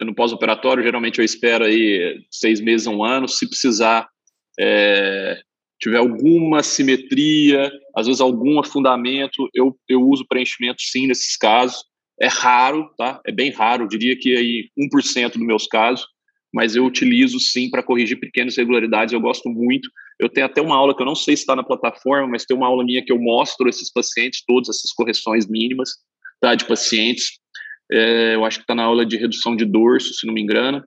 no 0.00 0.14
pós-operatório, 0.14 0.82
geralmente 0.82 1.18
eu 1.18 1.24
espero 1.24 1.64
aí 1.64 2.24
seis 2.30 2.60
meses 2.60 2.86
a 2.86 2.90
um 2.90 3.04
ano, 3.04 3.28
se 3.28 3.48
precisar 3.48 4.08
é, 4.58 5.40
tiver 5.80 5.98
alguma 5.98 6.62
simetria, 6.62 7.70
às 7.96 8.06
vezes 8.06 8.20
algum 8.20 8.60
afundamento, 8.60 9.48
eu, 9.52 9.76
eu 9.88 10.00
uso 10.02 10.26
preenchimento 10.28 10.80
sim 10.80 11.08
nesses 11.08 11.36
casos. 11.36 11.84
É 12.20 12.28
raro, 12.28 12.88
tá? 12.96 13.20
É 13.26 13.32
bem 13.32 13.50
raro, 13.50 13.88
diria 13.88 14.16
que 14.16 14.36
aí 14.36 14.68
1% 14.78 15.32
dos 15.32 15.46
meus 15.46 15.66
casos, 15.66 16.06
mas 16.54 16.76
eu 16.76 16.84
utilizo 16.84 17.40
sim 17.40 17.68
para 17.68 17.82
corrigir 17.82 18.20
pequenas 18.20 18.56
irregularidades, 18.56 19.12
eu 19.12 19.20
gosto 19.20 19.48
muito. 19.48 19.88
Eu 20.22 20.28
tenho 20.28 20.46
até 20.46 20.60
uma 20.60 20.76
aula 20.76 20.94
que 20.94 21.02
eu 21.02 21.06
não 21.06 21.14
sei 21.14 21.36
se 21.36 21.42
está 21.42 21.56
na 21.56 21.64
plataforma, 21.64 22.28
mas 22.28 22.44
tem 22.44 22.56
uma 22.56 22.66
aula 22.66 22.84
minha 22.84 23.04
que 23.04 23.12
eu 23.12 23.18
mostro 23.18 23.68
esses 23.68 23.92
pacientes, 23.92 24.44
todas 24.46 24.68
essas 24.68 24.92
correções 24.92 25.48
mínimas, 25.48 25.90
tá? 26.40 26.54
De 26.54 26.64
pacientes. 26.64 27.38
É, 27.90 28.34
eu 28.34 28.44
acho 28.44 28.58
que 28.58 28.62
está 28.62 28.74
na 28.74 28.84
aula 28.84 29.04
de 29.04 29.16
redução 29.16 29.56
de 29.56 29.64
dorso, 29.64 30.14
se 30.14 30.26
não 30.26 30.32
me 30.32 30.40
engano. 30.40 30.82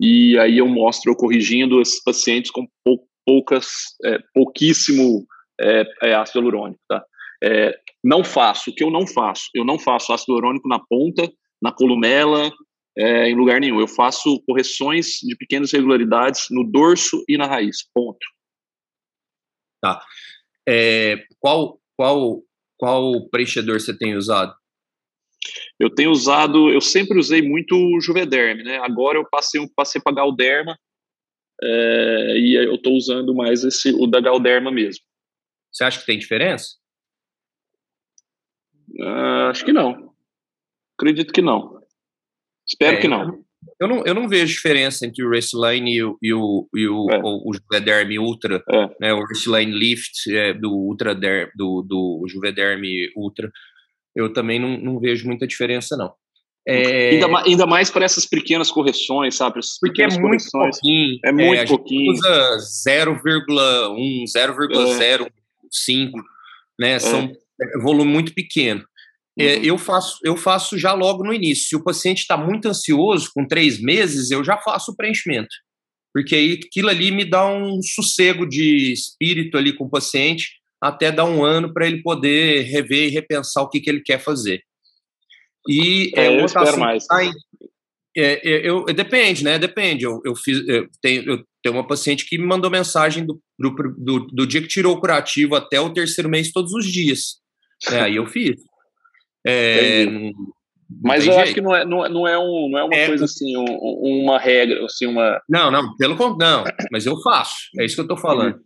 E 0.00 0.38
aí 0.38 0.58
eu 0.58 0.68
mostro 0.68 1.10
eu 1.10 1.16
corrigindo 1.16 1.80
esses 1.80 2.02
pacientes 2.02 2.50
com 2.50 2.66
pouco 2.84 3.10
poucas, 3.30 3.68
é, 4.04 4.18
pouquíssimo 4.34 5.24
é, 5.60 5.84
é, 6.02 6.14
ácido 6.14 6.40
hialurônico, 6.40 6.80
tá? 6.88 7.04
É, 7.42 7.78
não 8.02 8.24
faço, 8.24 8.70
o 8.70 8.74
que 8.74 8.82
eu 8.82 8.90
não 8.90 9.06
faço? 9.06 9.44
Eu 9.54 9.64
não 9.64 9.78
faço 9.78 10.12
ácido 10.12 10.32
hialurônico 10.32 10.68
na 10.68 10.78
ponta, 10.78 11.30
na 11.62 11.70
columela, 11.70 12.50
é, 12.96 13.28
em 13.28 13.34
lugar 13.34 13.60
nenhum. 13.60 13.80
Eu 13.80 13.86
faço 13.86 14.42
correções 14.46 15.18
de 15.22 15.36
pequenas 15.36 15.72
irregularidades 15.72 16.46
no 16.50 16.64
dorso 16.64 17.22
e 17.28 17.36
na 17.36 17.46
raiz, 17.46 17.78
ponto. 17.94 18.26
Tá. 19.80 20.04
É, 20.68 21.24
qual, 21.38 21.80
qual, 21.96 22.42
qual 22.76 23.28
preenchedor 23.28 23.80
você 23.80 23.96
tem 23.96 24.16
usado? 24.16 24.54
Eu 25.78 25.88
tenho 25.88 26.10
usado, 26.10 26.70
eu 26.70 26.80
sempre 26.80 27.18
usei 27.18 27.40
muito 27.40 27.74
o 27.74 28.00
Juvederm, 28.00 28.62
né? 28.62 28.78
Agora 28.78 29.18
eu 29.18 29.28
passei, 29.28 29.60
passei 29.74 30.00
para 30.00 30.14
Galderma, 30.14 30.78
é, 31.62 32.38
e 32.38 32.54
eu 32.54 32.74
estou 32.74 32.94
usando 32.94 33.34
mais 33.34 33.64
esse 33.64 33.90
o 33.92 34.06
da 34.06 34.20
Galderma 34.20 34.70
mesmo. 34.70 35.04
Você 35.72 35.84
acha 35.84 36.00
que 36.00 36.06
tem 36.06 36.18
diferença? 36.18 36.76
Uh, 38.98 39.48
acho 39.50 39.64
que 39.64 39.72
não. 39.72 40.14
Acredito 40.98 41.32
que 41.32 41.40
não. 41.40 41.80
Espero 42.66 42.96
é, 42.96 43.00
que 43.00 43.08
não. 43.08 43.39
Eu 43.80 43.88
não, 43.88 44.04
eu 44.04 44.14
não 44.14 44.28
vejo 44.28 44.52
diferença 44.52 45.06
entre 45.06 45.24
o 45.24 45.30
Restline 45.30 45.90
e 45.90 46.02
o, 46.02 46.18
e 46.22 46.34
o, 46.34 46.68
e 46.74 46.86
o, 46.86 47.10
é. 47.10 47.18
o, 47.18 47.48
o 47.48 47.52
Juvederm 47.54 48.18
Ultra, 48.18 48.62
é. 48.70 48.90
né, 49.00 49.14
o 49.14 49.24
Restline 49.24 49.72
Lift 49.72 50.30
é, 50.30 50.52
do 50.52 50.70
Ultra 50.70 51.14
do, 51.14 51.82
do 51.82 52.26
Juvederm 52.28 52.82
Ultra. 53.16 53.50
Eu 54.14 54.32
também 54.32 54.58
não, 54.58 54.76
não 54.76 55.00
vejo 55.00 55.26
muita 55.26 55.46
diferença, 55.46 55.96
não. 55.96 56.12
É... 56.68 57.10
Ainda, 57.10 57.28
mais, 57.28 57.46
ainda 57.46 57.66
mais 57.66 57.90
para 57.90 58.04
essas 58.04 58.26
pequenas 58.26 58.70
correções, 58.70 59.34
sabe? 59.34 59.60
Essas 59.60 59.78
Porque 59.80 60.02
é 60.02 60.08
muito 60.08 60.44
pouquinho. 60.50 61.18
É 61.24 61.32
muito 61.32 61.60
é, 61.60 61.66
pouquinho. 61.66 62.12
usa 62.12 62.58
0,1, 62.86 64.24
0,05, 64.24 66.10
né? 66.78 66.98
São 66.98 67.32
é. 67.60 67.78
volume 67.82 68.12
muito 68.12 68.34
pequeno. 68.34 68.84
É, 69.40 69.56
uhum. 69.56 69.64
eu, 69.64 69.78
faço, 69.78 70.18
eu 70.24 70.36
faço 70.36 70.78
já 70.78 70.92
logo 70.92 71.24
no 71.24 71.32
início. 71.32 71.68
Se 71.68 71.76
o 71.76 71.82
paciente 71.82 72.18
está 72.18 72.36
muito 72.36 72.68
ansioso, 72.68 73.30
com 73.34 73.46
três 73.46 73.80
meses, 73.80 74.30
eu 74.30 74.44
já 74.44 74.58
faço 74.58 74.92
o 74.92 74.96
preenchimento. 74.96 75.54
Porque 76.12 76.34
aí 76.34 76.60
aquilo 76.64 76.88
ali 76.88 77.10
me 77.10 77.24
dá 77.24 77.46
um 77.46 77.80
sossego 77.82 78.46
de 78.46 78.92
espírito 78.92 79.56
ali 79.56 79.72
com 79.72 79.84
o 79.84 79.90
paciente 79.90 80.60
até 80.80 81.12
dar 81.12 81.24
um 81.24 81.44
ano 81.44 81.72
para 81.72 81.86
ele 81.86 82.02
poder 82.02 82.62
rever 82.62 83.08
e 83.08 83.10
repensar 83.10 83.62
o 83.62 83.68
que, 83.68 83.80
que 83.80 83.90
ele 83.90 84.00
quer 84.00 84.18
fazer. 84.18 84.62
E 85.68 86.10
é, 86.16 86.26
é 86.26 86.40
eu 86.40 86.44
espero 86.46 86.78
mais. 86.78 87.06
Em, 87.12 87.32
é, 88.16 88.48
é, 88.48 88.68
eu, 88.68 88.84
depende, 88.86 89.44
né? 89.44 89.58
Depende. 89.58 90.04
Eu, 90.04 90.20
eu, 90.24 90.34
fiz, 90.34 90.66
eu, 90.66 90.88
tenho, 91.00 91.22
eu 91.30 91.44
tenho 91.62 91.76
uma 91.76 91.86
paciente 91.86 92.26
que 92.26 92.38
me 92.38 92.46
mandou 92.46 92.70
mensagem 92.70 93.24
do, 93.24 93.40
do, 93.58 93.70
do, 93.96 94.26
do 94.26 94.46
dia 94.46 94.62
que 94.62 94.68
tirou 94.68 94.96
o 94.96 95.00
curativo 95.00 95.54
até 95.54 95.80
o 95.80 95.92
terceiro 95.92 96.28
mês, 96.28 96.50
todos 96.50 96.72
os 96.72 96.86
dias. 96.86 97.40
É, 97.90 98.00
aí 98.00 98.16
eu 98.16 98.26
fiz. 98.26 98.60
É, 99.46 100.06
mas 101.02 101.24
eu 101.26 101.32
jeito. 101.32 101.44
acho 101.44 101.54
que 101.54 101.60
não 101.60 101.74
é, 101.74 101.84
não, 101.84 102.04
é, 102.04 102.08
não 102.08 102.28
é, 102.28 102.38
um, 102.38 102.68
não 102.70 102.78
é 102.78 102.84
uma 102.84 102.94
é, 102.94 103.06
coisa 103.06 103.24
assim, 103.24 103.56
um, 103.56 103.64
uma 103.64 104.38
regra, 104.38 104.84
assim, 104.84 105.06
uma. 105.06 105.40
Não, 105.48 105.70
não, 105.70 105.96
pelo 105.96 106.16
contrário, 106.16 106.64
não, 106.64 106.86
mas 106.90 107.06
eu 107.06 107.20
faço, 107.22 107.54
é 107.78 107.84
isso 107.84 107.94
que 107.94 108.00
eu 108.00 108.04
estou 108.04 108.18
falando. 108.18 108.54
Uhum. 108.56 108.62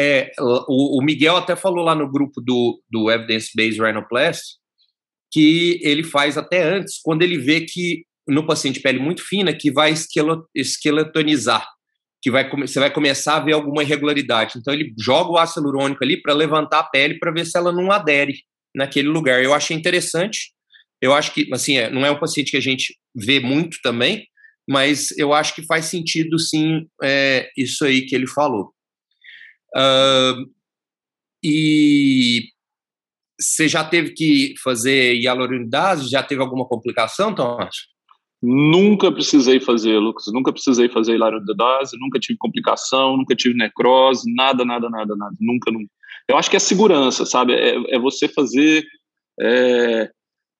É, 0.00 0.32
o, 0.38 0.98
o, 0.98 1.02
Miguel 1.02 1.36
até 1.36 1.54
falou 1.54 1.84
lá 1.84 1.94
no 1.94 2.10
grupo 2.10 2.40
do, 2.40 2.80
do 2.90 3.10
Evidence 3.10 3.50
Based 3.54 3.80
Rhinoplasty 3.80 4.62
que 5.32 5.80
ele 5.82 6.04
faz 6.04 6.36
até 6.36 6.62
antes, 6.62 7.00
quando 7.02 7.22
ele 7.22 7.38
vê 7.38 7.62
que 7.62 8.04
no 8.28 8.46
paciente 8.46 8.80
pele 8.80 8.98
muito 8.98 9.22
fina, 9.26 9.52
que 9.52 9.72
vai 9.72 9.94
esqueletonizar, 10.54 11.66
que 12.20 12.30
vai, 12.30 12.48
você 12.50 12.78
vai 12.78 12.92
começar 12.92 13.36
a 13.36 13.40
ver 13.40 13.52
alguma 13.52 13.82
irregularidade. 13.82 14.58
Então 14.58 14.72
ele 14.72 14.92
joga 14.98 15.30
o 15.30 15.38
ácido 15.38 15.66
hialurônico 15.66 16.04
ali 16.04 16.20
para 16.20 16.34
levantar 16.34 16.80
a 16.80 16.84
pele 16.84 17.18
para 17.18 17.32
ver 17.32 17.46
se 17.46 17.56
ela 17.56 17.72
não 17.72 17.90
adere 17.90 18.34
naquele 18.74 19.08
lugar. 19.08 19.42
Eu 19.42 19.54
achei 19.54 19.76
interessante. 19.76 20.52
Eu 21.00 21.12
acho 21.12 21.32
que, 21.34 21.48
assim, 21.52 21.76
é, 21.76 21.90
não 21.90 22.06
é 22.06 22.10
um 22.10 22.18
paciente 22.18 22.50
que 22.50 22.56
a 22.56 22.60
gente 22.60 22.96
vê 23.14 23.40
muito 23.40 23.78
também, 23.82 24.26
mas 24.68 25.10
eu 25.18 25.32
acho 25.32 25.54
que 25.54 25.66
faz 25.66 25.86
sentido, 25.86 26.38
sim, 26.38 26.86
é, 27.02 27.50
isso 27.56 27.84
aí 27.84 28.02
que 28.02 28.14
ele 28.14 28.26
falou. 28.26 28.72
Uh, 29.76 30.48
e 31.44 32.42
você 33.40 33.66
já 33.68 33.82
teve 33.82 34.12
que 34.12 34.54
fazer 34.62 35.14
hialuronidase? 35.16 36.08
Já 36.08 36.22
teve 36.22 36.40
alguma 36.40 36.66
complicação, 36.66 37.34
Tomás? 37.34 37.74
Nunca 38.40 39.10
precisei 39.10 39.60
fazer, 39.60 39.98
Lucas. 39.98 40.26
Nunca 40.32 40.52
precisei 40.52 40.88
fazer 40.88 41.16
hialuronidase, 41.16 41.98
nunca 41.98 42.18
tive 42.20 42.38
complicação, 42.38 43.16
nunca 43.16 43.34
tive 43.34 43.56
necrose, 43.56 44.32
nada, 44.34 44.64
nada, 44.64 44.88
nada, 44.88 45.16
nada. 45.16 45.36
Nunca, 45.40 45.70
nunca. 45.70 45.90
Eu 46.28 46.36
acho 46.36 46.50
que 46.50 46.56
é 46.56 46.60
segurança, 46.60 47.26
sabe? 47.26 47.54
É, 47.54 47.96
é 47.96 47.98
você 47.98 48.28
fazer 48.28 48.84
é, 49.40 50.10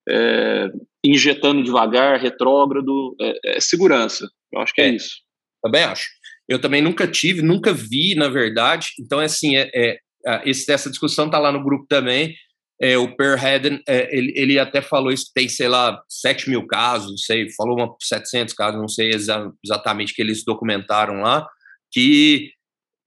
é, 0.08 0.68
injetando 1.04 1.62
devagar, 1.62 2.20
retrógrado, 2.20 3.14
é, 3.20 3.56
é, 3.56 3.60
segurança. 3.60 4.28
Eu 4.52 4.60
acho 4.60 4.72
que 4.74 4.80
é, 4.80 4.88
é, 4.88 4.94
isso. 4.94 5.16
Também 5.62 5.84
acho. 5.84 6.08
Eu 6.48 6.60
também 6.60 6.82
nunca 6.82 7.06
tive, 7.06 7.42
nunca 7.42 7.72
vi, 7.72 8.14
na 8.14 8.28
verdade. 8.28 8.88
Então, 9.00 9.18
assim, 9.18 9.56
é, 9.56 9.70
é 9.74 9.98
esse, 10.44 10.70
essa 10.70 10.90
discussão 10.90 11.26
está 11.26 11.38
lá 11.38 11.50
no 11.50 11.62
grupo 11.62 11.86
também. 11.88 12.34
É, 12.80 12.98
o 12.98 13.16
Per 13.16 13.42
Hedden, 13.42 13.80
é, 13.86 14.16
ele, 14.16 14.32
ele 14.34 14.58
até 14.58 14.82
falou 14.82 15.12
isso, 15.12 15.30
tem, 15.32 15.48
sei 15.48 15.68
lá, 15.68 16.02
7 16.08 16.50
mil 16.50 16.66
casos, 16.66 17.10
não 17.10 17.16
sei, 17.16 17.48
falou 17.52 17.76
uma 17.76 17.94
700 18.00 18.54
casos, 18.54 18.80
não 18.80 18.88
sei 18.88 19.10
exa 19.10 19.52
exatamente 19.64 20.12
que 20.12 20.20
eles 20.20 20.44
documentaram 20.44 21.20
lá, 21.20 21.46
que 21.92 22.50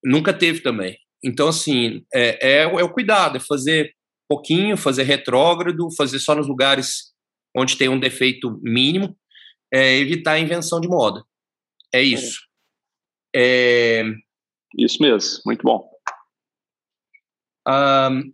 nunca 0.01 0.31
teve 0.33 0.61
também. 0.61 0.97
Então, 1.25 1.47
assim, 1.47 2.05
é, 2.13 2.59
é, 2.59 2.61
é 2.63 2.83
o 2.83 2.93
cuidado, 2.93 3.37
é 3.37 3.39
fazer 3.39 3.91
pouquinho, 4.29 4.77
fazer 4.77 5.03
retrógrado, 5.03 5.89
fazer 5.97 6.19
só 6.19 6.35
nos 6.35 6.47
lugares 6.47 7.13
onde 7.57 7.77
tem 7.77 7.89
um 7.89 7.99
defeito 7.99 8.59
mínimo, 8.61 9.17
é, 9.73 9.97
evitar 9.97 10.33
a 10.33 10.39
invenção 10.39 10.79
de 10.79 10.87
moda. 10.87 11.23
É 11.93 12.01
isso. 12.01 12.41
É... 13.35 14.03
Isso 14.77 15.01
mesmo, 15.01 15.41
muito 15.45 15.63
bom. 15.63 15.89
Um, 17.67 18.33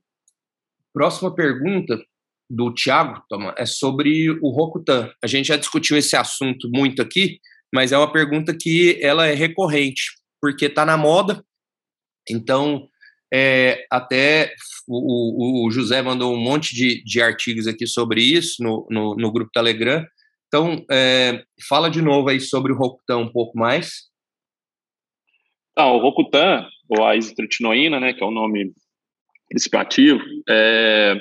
próxima 0.94 1.34
pergunta 1.34 2.04
do 2.50 2.74
Thiago 2.74 3.24
Toma, 3.30 3.54
é 3.58 3.66
sobre 3.66 4.30
o 4.42 4.50
Rokutan. 4.50 5.14
A 5.24 5.28
gente 5.28 5.48
já 5.48 5.56
discutiu 5.56 5.96
esse 5.98 6.16
assunto 6.16 6.70
muito 6.70 7.02
aqui, 7.02 7.40
mas 7.74 7.92
é 7.92 7.98
uma 7.98 8.12
pergunta 8.12 8.56
que 8.58 9.00
ela 9.02 9.28
é 9.28 9.34
recorrente, 9.34 10.04
porque 10.42 10.66
está 10.66 10.84
na 10.84 10.98
moda, 10.98 11.46
então, 12.32 12.88
é, 13.34 13.86
até 13.90 14.54
o, 14.88 15.68
o, 15.68 15.72
José 15.72 16.02
mandou 16.02 16.34
um 16.34 16.40
monte 16.40 16.76
de, 16.76 17.04
de 17.04 17.22
artigos 17.22 17.68
aqui 17.68 17.88
sobre 17.88 18.22
isso 18.22 18.62
no, 18.62 18.88
no, 18.90 19.16
no 19.16 19.32
grupo 19.32 19.52
Telegram. 19.54 20.06
Então, 20.48 20.86
é, 20.92 21.44
fala 21.68 21.90
de 21.90 22.02
novo 22.02 22.30
aí 22.30 22.40
sobre 22.40 22.74
o 22.74 22.76
Rokutan 22.76 23.18
um 23.18 23.32
pouco 23.32 23.58
mais. 23.58 24.10
Ah, 25.78 25.92
o 25.92 26.00
Rokutan, 26.00 26.68
ou 26.90 27.06
a 27.06 27.16
isotretinoína, 27.16 28.00
né, 28.00 28.14
que 28.14 28.22
é 28.22 28.28
o 28.28 28.32
nome 28.32 28.74
principio 29.48 30.20
é, 30.50 31.16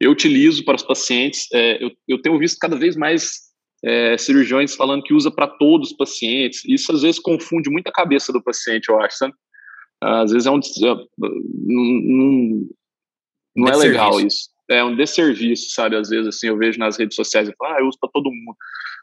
eu 0.00 0.10
utilizo 0.10 0.64
para 0.64 0.76
os 0.76 0.82
pacientes, 0.82 1.46
é, 1.52 1.82
eu, 1.82 1.90
eu 2.08 2.20
tenho 2.20 2.38
visto 2.38 2.58
cada 2.58 2.76
vez 2.76 2.96
mais 2.96 3.50
é, 3.84 4.16
cirurgiões 4.16 4.74
falando 4.74 5.02
que 5.02 5.14
usa 5.14 5.30
para 5.30 5.46
todos 5.46 5.90
os 5.90 5.96
pacientes. 5.96 6.64
Isso 6.64 6.92
às 6.92 7.02
vezes 7.02 7.20
confunde 7.20 7.70
muito 7.70 7.88
a 7.88 7.92
cabeça 7.92 8.32
do 8.32 8.42
paciente, 8.42 8.88
eu 8.88 9.00
acho, 9.00 9.16
sabe? 9.16 9.34
Às 10.02 10.32
vezes 10.32 10.46
é 10.46 10.50
um. 10.50 10.58
É, 10.58 10.94
não, 11.66 12.68
não 13.56 13.68
é 13.68 13.76
legal 13.76 14.20
isso. 14.20 14.48
É 14.70 14.84
um 14.84 14.94
desserviço, 14.94 15.70
sabe? 15.74 15.96
Às 15.96 16.08
vezes, 16.08 16.28
assim, 16.28 16.46
eu 16.46 16.56
vejo 16.56 16.78
nas 16.78 16.96
redes 16.96 17.16
sociais 17.16 17.48
e 17.48 17.54
falo, 17.58 17.74
ah, 17.74 17.80
eu 17.80 17.88
uso 17.88 17.98
para 18.00 18.10
todo 18.12 18.30
mundo. 18.30 18.56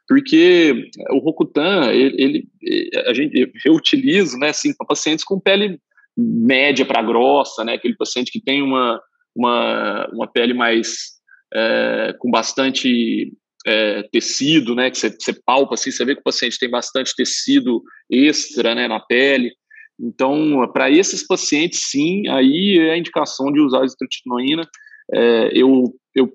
Porque 0.07 0.89
o 1.11 1.19
Rokutan, 1.19 1.91
ele, 1.91 2.47
ele, 2.63 3.01
a 3.05 3.13
gente, 3.13 3.51
eu 3.65 3.73
utilizo, 3.73 4.37
né, 4.37 4.49
assim, 4.49 4.73
para 4.73 4.87
pacientes 4.87 5.25
com 5.25 5.39
pele 5.39 5.79
média 6.17 6.85
para 6.85 7.03
grossa, 7.03 7.65
né, 7.65 7.73
aquele 7.73 7.95
paciente 7.95 8.31
que 8.31 8.41
tem 8.41 8.61
uma, 8.61 9.01
uma, 9.35 10.09
uma 10.13 10.27
pele 10.31 10.53
mais, 10.53 11.19
é, 11.53 12.15
com 12.17 12.31
bastante 12.31 13.33
é, 13.65 14.03
tecido, 14.03 14.73
né, 14.73 14.89
que 14.89 14.97
você, 14.97 15.09
você 15.09 15.33
palpa, 15.45 15.75
assim, 15.75 15.91
você 15.91 16.05
vê 16.05 16.15
que 16.15 16.21
o 16.21 16.23
paciente 16.23 16.57
tem 16.57 16.69
bastante 16.69 17.13
tecido 17.13 17.83
extra, 18.09 18.73
né, 18.73 18.87
na 18.87 19.01
pele, 19.01 19.51
então, 19.99 20.69
para 20.71 20.91
esses 20.91 21.25
pacientes, 21.25 21.89
sim, 21.89 22.27
aí 22.27 22.77
é 22.79 22.91
a 22.91 22.97
indicação 22.97 23.51
de 23.51 23.59
usar 23.59 23.81
a 23.81 23.85
isotretinoína. 23.85 24.67
É, 25.13 25.51
eu, 25.53 25.93
eu, 26.15 26.31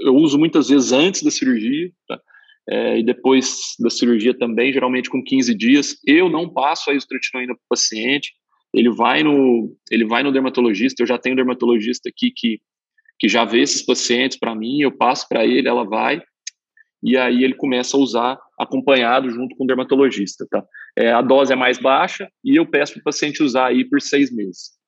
eu 0.00 0.14
uso 0.16 0.38
muitas 0.38 0.68
vezes 0.68 0.92
antes 0.92 1.22
da 1.22 1.30
cirurgia, 1.30 1.90
tá? 2.08 2.20
é, 2.68 2.98
e 2.98 3.02
depois 3.02 3.74
da 3.78 3.88
cirurgia 3.88 4.36
também, 4.36 4.72
geralmente 4.72 5.08
com 5.08 5.22
15 5.22 5.54
dias. 5.54 5.96
Eu 6.06 6.28
não 6.28 6.52
passo 6.52 6.90
a 6.90 6.94
isotretinoína 6.94 7.54
para 7.54 7.62
o 7.62 7.68
paciente, 7.68 8.32
ele 8.74 8.90
vai, 8.90 9.22
no, 9.22 9.74
ele 9.90 10.04
vai 10.04 10.22
no 10.22 10.32
dermatologista, 10.32 11.02
eu 11.02 11.06
já 11.06 11.16
tenho 11.16 11.32
um 11.32 11.36
dermatologista 11.36 12.08
aqui 12.08 12.30
que, 12.34 12.60
que 13.18 13.28
já 13.28 13.44
vê 13.44 13.60
esses 13.60 13.82
pacientes 13.82 14.38
para 14.38 14.54
mim, 14.54 14.82
eu 14.82 14.92
passo 14.92 15.26
para 15.26 15.46
ele, 15.46 15.66
ela 15.66 15.84
vai, 15.84 16.20
e 17.02 17.16
aí 17.16 17.44
ele 17.44 17.54
começa 17.54 17.96
a 17.96 18.00
usar 18.00 18.38
acompanhado 18.58 19.30
junto 19.30 19.54
com 19.56 19.64
o 19.64 19.66
dermatologista, 19.66 20.46
tá? 20.50 20.64
É, 20.96 21.12
a 21.12 21.22
dose 21.22 21.52
é 21.52 21.56
mais 21.56 21.78
baixa 21.78 22.28
e 22.44 22.56
eu 22.56 22.66
peço 22.66 22.94
para 22.94 23.00
o 23.00 23.04
paciente 23.04 23.42
usar 23.42 23.66
aí 23.66 23.84
por 23.84 24.00
seis 24.00 24.34
meses. 24.34 24.78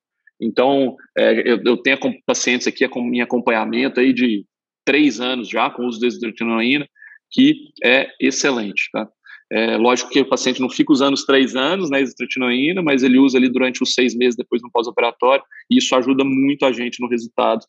Então, 0.40 0.96
é, 1.16 1.48
eu, 1.48 1.62
eu, 1.64 1.76
tenho 1.76 1.98
pacientes 2.26 2.66
aqui 2.66 2.84
em 2.84 3.20
acompanhamento 3.20 4.00
aí 4.00 4.12
de 4.12 4.44
três 4.84 5.20
anos 5.20 5.48
já 5.48 5.70
com 5.70 5.86
uso 5.86 6.00
de 6.00 6.06
isotretinoína, 6.06 6.88
que 7.30 7.68
é 7.84 8.08
excelente, 8.18 8.88
tá? 8.90 9.08
É, 9.52 9.76
lógico 9.76 10.10
que 10.10 10.20
o 10.20 10.28
paciente 10.28 10.60
não 10.60 10.70
fica 10.70 10.92
usando 10.92 11.14
os 11.14 11.24
três 11.24 11.56
anos, 11.56 11.90
né, 11.90 12.00
isotretinoína, 12.00 12.82
mas 12.82 13.02
ele 13.02 13.18
usa 13.18 13.36
ali 13.36 13.48
durante 13.48 13.82
os 13.82 13.92
seis 13.94 14.14
meses 14.14 14.36
depois 14.36 14.62
no 14.62 14.70
pós-operatório, 14.70 15.44
e 15.68 15.78
isso 15.78 15.94
ajuda 15.96 16.24
muito 16.24 16.64
a 16.64 16.72
gente 16.72 17.00
no 17.00 17.08
resultado, 17.08 17.64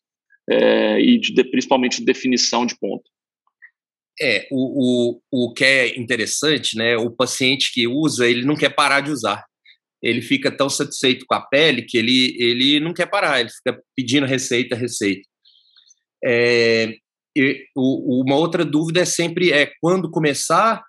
é, 0.47 1.01
e 1.01 1.19
de, 1.19 1.43
principalmente 1.45 1.97
de 1.97 2.06
definição 2.06 2.65
de 2.65 2.77
ponto. 2.80 3.04
É, 4.19 4.47
o, 4.52 5.19
o, 5.32 5.47
o 5.47 5.54
que 5.54 5.63
é 5.63 6.00
interessante, 6.00 6.78
né? 6.78 6.97
O 6.97 7.12
paciente 7.12 7.71
que 7.74 7.88
usa, 7.88 8.28
ele 8.28 8.45
não 8.45 8.56
quer 8.56 8.69
parar 8.69 9.02
de 9.02 9.12
usar. 9.12 9.43
Ele 10.02 10.21
fica 10.21 10.52
tão 10.52 10.69
satisfeito 10.69 11.26
com 11.28 11.36
a 11.36 11.41
pele 11.41 11.84
que 11.84 11.97
ele, 11.97 12.36
ele 12.39 12.80
não 12.80 12.93
quer 12.93 13.06
parar, 13.08 13.39
ele 13.39 13.50
fica 13.50 13.80
pedindo 13.95 14.26
receita, 14.26 14.76
receita. 14.76 15.28
É, 16.24 16.95
e, 17.36 17.65
o, 17.76 18.24
uma 18.24 18.36
outra 18.36 18.65
dúvida 18.65 19.02
é 19.02 19.06
sempre 19.06 19.52
é 19.52 19.71
quando 19.80 20.10
começar 20.10 20.84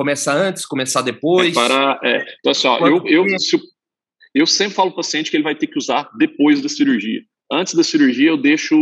Começar 0.00 0.34
antes, 0.34 0.64
começar 0.64 1.02
depois? 1.02 1.50
É 1.50 1.52
para, 1.52 2.00
é, 2.02 2.24
então, 2.38 2.52
assim, 2.52 2.66
ó, 2.68 2.78
eu, 2.86 3.04
eu, 3.06 3.38
se, 3.38 3.60
eu 4.34 4.46
sempre 4.46 4.74
falo 4.74 4.90
para 4.90 4.94
o 4.94 5.02
paciente 5.02 5.30
que 5.30 5.36
ele 5.36 5.44
vai 5.44 5.54
ter 5.54 5.66
que 5.66 5.78
usar 5.78 6.08
depois 6.16 6.62
da 6.62 6.68
cirurgia. 6.68 7.20
Antes 7.52 7.74
da 7.74 7.82
cirurgia, 7.82 8.30
eu 8.30 8.36
deixo. 8.38 8.74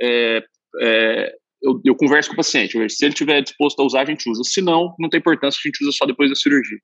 É, 0.00 0.44
é, 0.82 1.34
eu, 1.66 1.80
eu, 1.84 1.94
converso 1.96 2.30
com 2.30 2.34
o 2.34 2.36
paciente. 2.36 2.72
Se 2.90 3.04
ele 3.04 3.12
estiver 3.12 3.42
disposto 3.42 3.80
a 3.80 3.84
usar, 3.84 4.02
a 4.02 4.04
gente 4.04 4.28
usa. 4.30 4.42
Se 4.44 4.60
não, 4.60 4.94
não 4.98 5.08
tem 5.08 5.18
importância, 5.18 5.58
a 5.58 5.68
gente 5.68 5.82
usa 5.82 5.92
só 5.92 6.06
depois 6.06 6.30
da 6.30 6.36
cirurgia. 6.36 6.78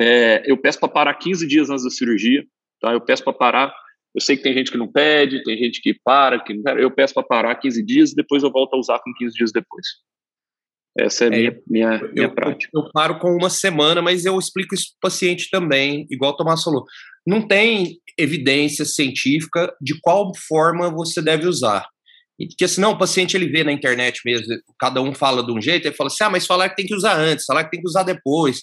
É, 0.00 0.42
eu 0.46 0.56
peço 0.56 0.80
para 0.80 0.88
parar 0.88 1.14
15 1.14 1.46
dias 1.46 1.70
antes 1.70 1.84
da 1.84 1.90
cirurgia. 1.90 2.44
Tá? 2.80 2.92
Eu 2.92 3.00
peço 3.00 3.22
para 3.22 3.32
parar. 3.32 3.74
Eu 4.14 4.20
sei 4.20 4.36
que 4.36 4.42
tem 4.42 4.54
gente 4.54 4.70
que 4.70 4.78
não 4.78 4.90
pede, 4.90 5.42
tem 5.44 5.56
gente 5.56 5.80
que 5.80 5.94
para, 6.04 6.42
que 6.42 6.54
não 6.54 6.78
Eu 6.78 6.90
peço 6.90 7.14
para 7.14 7.22
parar 7.22 7.54
15 7.54 7.84
dias, 7.84 8.14
depois 8.14 8.42
eu 8.42 8.50
volto 8.50 8.74
a 8.74 8.78
usar 8.78 8.98
com 9.00 9.12
15 9.12 9.34
dias 9.34 9.52
depois. 9.52 9.86
Essa 10.98 11.24
é 11.24 11.26
a 11.26 11.30
minha, 11.30 11.60
minha, 11.68 12.00
eu, 12.02 12.12
minha 12.12 12.34
prática. 12.34 12.70
Eu, 12.74 12.82
eu, 12.82 12.90
paro 12.90 13.18
com 13.20 13.30
uma 13.30 13.50
semana, 13.50 14.02
mas 14.02 14.24
eu 14.24 14.36
explico 14.38 14.74
isso 14.74 14.86
para 14.98 15.08
o 15.08 15.10
paciente 15.10 15.48
também, 15.50 16.06
igual 16.10 16.32
o 16.32 16.36
Tomás 16.36 16.62
falou. 16.62 16.84
Não 17.26 17.46
tem 17.46 17.98
evidência 18.18 18.84
científica 18.84 19.72
de 19.80 20.00
qual 20.00 20.32
forma 20.34 20.90
você 20.90 21.22
deve 21.22 21.46
usar. 21.46 21.86
Porque 22.46 22.68
senão 22.68 22.92
o 22.92 22.98
paciente 22.98 23.36
ele 23.36 23.48
vê 23.48 23.64
na 23.64 23.72
internet 23.72 24.20
mesmo, 24.24 24.46
cada 24.78 25.02
um 25.02 25.12
fala 25.12 25.44
de 25.44 25.50
um 25.52 25.60
jeito, 25.60 25.86
ele 25.86 25.96
fala 25.96 26.06
assim: 26.08 26.24
ah, 26.24 26.30
mas 26.30 26.46
falar 26.46 26.68
que 26.68 26.76
tem 26.76 26.86
que 26.86 26.94
usar 26.94 27.16
antes, 27.16 27.44
falar 27.44 27.64
que 27.64 27.70
tem 27.70 27.80
que 27.80 27.88
usar 27.88 28.04
depois. 28.04 28.62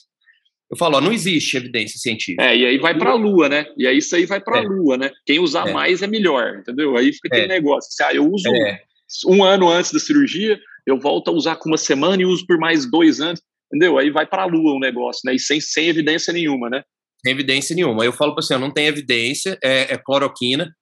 Eu 0.72 0.78
falo, 0.78 0.98
ó, 0.98 1.02
não 1.02 1.12
existe 1.12 1.58
evidência 1.58 2.00
científica. 2.00 2.44
É, 2.44 2.58
e 2.58 2.66
aí 2.66 2.78
vai 2.80 2.98
para 2.98 3.12
a 3.12 3.16
lua, 3.16 3.48
né? 3.48 3.68
E 3.78 3.86
aí 3.86 3.98
isso 3.98 4.16
aí 4.16 4.26
vai 4.26 4.42
para 4.42 4.60
a 4.60 4.64
é. 4.64 4.68
lua, 4.68 4.98
né? 4.98 5.12
Quem 5.26 5.40
usar 5.40 5.68
é. 5.68 5.74
mais 5.74 6.02
é 6.02 6.08
melhor, 6.08 6.58
entendeu? 6.60 6.98
Aí 6.98 7.14
fica 7.14 7.28
aquele 7.28 7.46
é. 7.46 7.48
negócio. 7.48 7.88
Assim, 7.88 8.04
ah, 8.04 8.16
eu 8.16 8.28
uso 8.28 8.48
é. 8.48 8.82
um 9.28 9.44
ano 9.44 9.70
antes 9.70 9.92
da 9.92 10.00
cirurgia, 10.00 10.60
eu 10.88 11.00
volto 11.00 11.30
a 11.30 11.34
usar 11.34 11.58
com 11.58 11.70
uma 11.70 11.78
semana 11.78 12.22
e 12.22 12.26
uso 12.26 12.46
por 12.48 12.58
mais 12.58 12.90
dois 12.90 13.22
anos, 13.22 13.42
entendeu? 13.72 13.98
Aí 13.98 14.10
vai 14.10 14.26
para 14.26 14.44
a 14.44 14.46
lua 14.46 14.74
o 14.74 14.80
negócio, 14.80 15.22
né? 15.26 15.36
E 15.36 15.40
sem, 15.40 15.62
sem 15.62 15.88
evidência 15.88 16.34
nenhuma, 16.34 16.70
né? 16.70 16.84
Sem 17.24 17.32
evidência 17.32 17.76
nenhuma. 17.76 18.04
Eu 18.04 18.14
falo 18.14 18.34
para 18.34 18.42
você, 18.42 18.58
não 18.58 18.72
tem 18.72 18.88
evidência, 18.88 19.58
é, 19.64 19.94
é 19.94 19.98
cloroquina, 19.98 20.74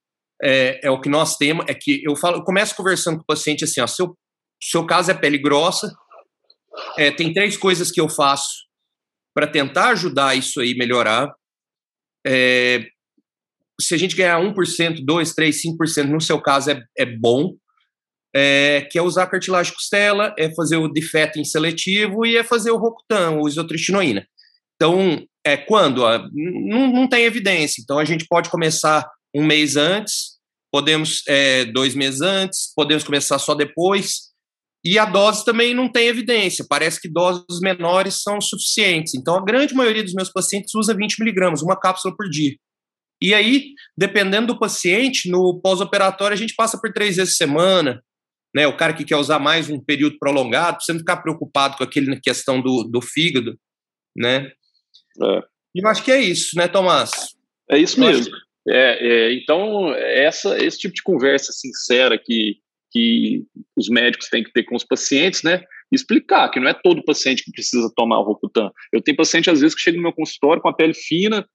é, 0.44 0.80
é, 0.84 0.92
o 0.92 1.00
que 1.00 1.10
nós 1.10 1.38
temos, 1.38 1.66
é 1.70 1.74
que 1.74 2.04
eu 2.04 2.16
falo, 2.16 2.38
eu 2.38 2.44
começo 2.44 2.76
conversando 2.76 3.18
com 3.18 3.24
o 3.24 3.26
paciente 3.26 3.64
assim, 3.64 3.80
ó, 3.80 3.88
seu, 3.88 4.18
seu 4.62 4.86
caso 4.86 5.10
é 5.10 5.14
pele 5.14 5.38
grossa, 5.38 5.94
é, 6.98 7.12
tem 7.12 7.34
três 7.34 7.56
coisas 7.56 7.92
que 7.92 8.02
eu 8.02 8.10
faço 8.10 8.64
para 9.34 9.48
tentar 9.48 9.90
ajudar 9.90 10.36
isso 10.36 10.60
aí 10.60 10.76
melhorar. 10.76 11.34
É, 12.26 12.86
se 13.80 13.96
a 13.96 13.98
gente 13.98 14.16
ganhar 14.16 14.40
1%, 14.40 14.54
2%, 14.54 15.06
3%, 15.06 15.76
5%, 15.78 16.04
no 16.06 16.22
seu 16.22 16.42
caso 16.42 16.72
é, 16.72 16.84
é 16.98 17.06
bom, 17.06 17.56
é, 18.36 18.88
que 18.92 18.98
é 18.98 19.02
usar 19.02 19.28
cartilagem 19.28 19.74
costela, 19.74 20.34
é 20.38 20.54
fazer 20.54 20.78
o 20.78 20.92
difeting 20.92 21.44
seletivo 21.44 22.26
e 22.26 22.36
é 22.36 22.44
fazer 22.44 22.72
o 22.72 22.78
Rocutan, 22.78 23.32
o 23.32 23.48
isotretinoína. 23.48 24.28
Então, 24.76 25.26
é 25.46 25.56
quando? 25.56 26.02
Não, 26.34 26.92
não 26.92 27.08
tem 27.08 27.26
evidência. 27.26 27.82
Então, 27.82 28.00
a 28.00 28.06
gente 28.06 28.26
pode 28.28 28.50
começar 28.50 29.08
um 29.34 29.46
mês 29.46 29.76
antes, 29.76 30.33
podemos 30.74 31.22
é, 31.28 31.66
dois 31.66 31.94
meses 31.94 32.22
antes, 32.22 32.74
podemos 32.76 33.04
começar 33.04 33.38
só 33.38 33.54
depois. 33.54 34.34
E 34.84 34.98
a 34.98 35.06
dose 35.06 35.46
também 35.46 35.72
não 35.72 35.88
tem 35.88 36.08
evidência, 36.08 36.66
parece 36.68 37.00
que 37.00 37.08
doses 37.08 37.60
menores 37.62 38.24
são 38.24 38.42
suficientes. 38.42 39.14
Então, 39.14 39.36
a 39.36 39.46
grande 39.46 39.76
maioria 39.76 40.04
dos 40.04 40.16
meus 40.16 40.30
pacientes 40.30 40.74
usa 40.74 40.96
20 40.96 41.20
miligramas, 41.20 41.62
uma 41.62 41.80
cápsula 41.80 42.14
por 42.18 42.28
dia. 42.28 42.56
E 43.22 43.36
aí, 43.36 43.70
dependendo 43.96 44.48
do 44.48 44.60
paciente, 44.60 45.30
no 45.30 45.62
pós-operatório 45.62 46.34
a 46.34 46.38
gente 46.38 46.56
passa 46.56 46.78
por 46.82 46.92
três 46.92 47.16
vezes 47.18 47.36
por 47.36 47.38
semana, 47.38 48.04
né? 48.54 48.68
O 48.68 48.76
cara 48.76 48.94
que 48.94 49.06
quer 49.06 49.16
usar 49.16 49.40
mais 49.40 49.70
um 49.70 49.80
período 49.80 50.18
prolongado, 50.18 50.82
você 50.82 50.92
não 50.92 51.00
ficar 51.00 51.18
preocupado 51.18 51.78
com 51.78 51.84
aquele 51.84 52.20
questão 52.20 52.60
do, 52.60 52.84
do 52.84 53.00
fígado, 53.00 53.58
né? 54.18 54.52
É. 55.22 55.40
E 55.76 55.82
eu 55.82 55.88
acho 55.88 56.04
que 56.04 56.12
é 56.12 56.20
isso, 56.20 56.58
né, 56.58 56.68
Tomás? 56.68 57.12
É 57.70 57.78
isso 57.78 58.00
mesmo. 58.00 58.34
É, 58.68 59.08
é, 59.08 59.34
então, 59.34 59.94
essa, 59.94 60.58
esse 60.64 60.80
tipo 60.80 60.94
de 60.94 61.04
conversa 61.04 61.52
sincera 61.52 62.18
que 62.18 62.58
que 62.94 63.44
os 63.76 63.90
médicos 63.90 64.30
têm 64.30 64.44
que 64.44 64.54
ter 64.54 64.64
com 64.64 64.76
os 64.76 64.86
pacientes, 64.86 65.42
né? 65.42 65.64
Explicar 65.92 66.50
que 66.50 66.60
não 66.60 66.70
é 66.70 66.74
todo 66.74 67.04
paciente 67.04 67.44
que 67.44 67.52
precisa 67.52 67.92
tomar 67.96 68.20
o 68.20 68.24
Rocutan. 68.24 68.72
Eu 68.92 69.02
tenho 69.02 69.18
paciente, 69.18 69.50
às 69.50 69.62
vezes, 69.62 69.76
que 69.76 69.82
chega 69.82 69.98
no 69.98 70.04
meu 70.04 70.14
consultório 70.14 70.62
com 70.62 70.70
a 70.70 70.74
pele 70.74 70.94
fina, 70.94 71.46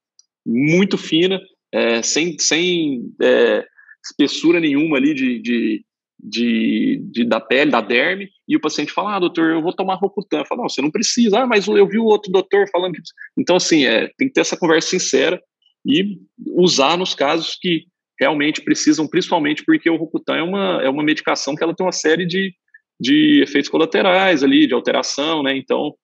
muito 0.45 0.97
fina, 0.97 1.39
é, 1.71 2.01
sem, 2.01 2.37
sem 2.37 3.09
é, 3.21 3.65
espessura 4.05 4.59
nenhuma 4.59 4.97
ali 4.97 5.13
de, 5.13 5.39
de, 5.39 5.85
de, 6.19 7.01
de, 7.09 7.23
da 7.23 7.39
pele, 7.39 7.71
da 7.71 7.79
derme, 7.79 8.29
e 8.47 8.57
o 8.57 8.61
paciente 8.61 8.91
fala, 8.91 9.15
ah, 9.15 9.19
doutor, 9.19 9.51
eu 9.51 9.61
vou 9.61 9.73
tomar 9.73 9.95
Rocutan. 9.95 10.39
Eu 10.39 10.45
falo, 10.45 10.63
não, 10.63 10.69
você 10.69 10.81
não 10.81 10.91
precisa. 10.91 11.39
Ah, 11.39 11.47
mas 11.47 11.67
eu 11.67 11.87
vi 11.87 11.99
o 11.99 12.05
outro 12.05 12.31
doutor 12.31 12.67
falando 12.69 12.93
que... 12.93 13.01
Então, 13.37 13.55
assim, 13.55 13.85
é, 13.85 14.07
tem 14.17 14.27
que 14.27 14.33
ter 14.33 14.41
essa 14.41 14.57
conversa 14.57 14.89
sincera 14.89 15.41
e 15.85 16.19
usar 16.55 16.97
nos 16.97 17.13
casos 17.13 17.57
que 17.59 17.85
realmente 18.19 18.61
precisam, 18.61 19.07
principalmente 19.07 19.63
porque 19.65 19.89
o 19.89 19.95
Rocutan 19.95 20.35
é 20.35 20.43
uma, 20.43 20.81
é 20.83 20.89
uma 20.89 21.03
medicação 21.03 21.55
que 21.55 21.63
ela 21.63 21.73
tem 21.73 21.85
uma 21.85 21.91
série 21.91 22.25
de, 22.25 22.53
de 22.99 23.41
efeitos 23.41 23.69
colaterais 23.69 24.43
ali, 24.43 24.67
de 24.67 24.73
alteração, 24.73 25.41
né? 25.41 25.55
Então, 25.55 25.95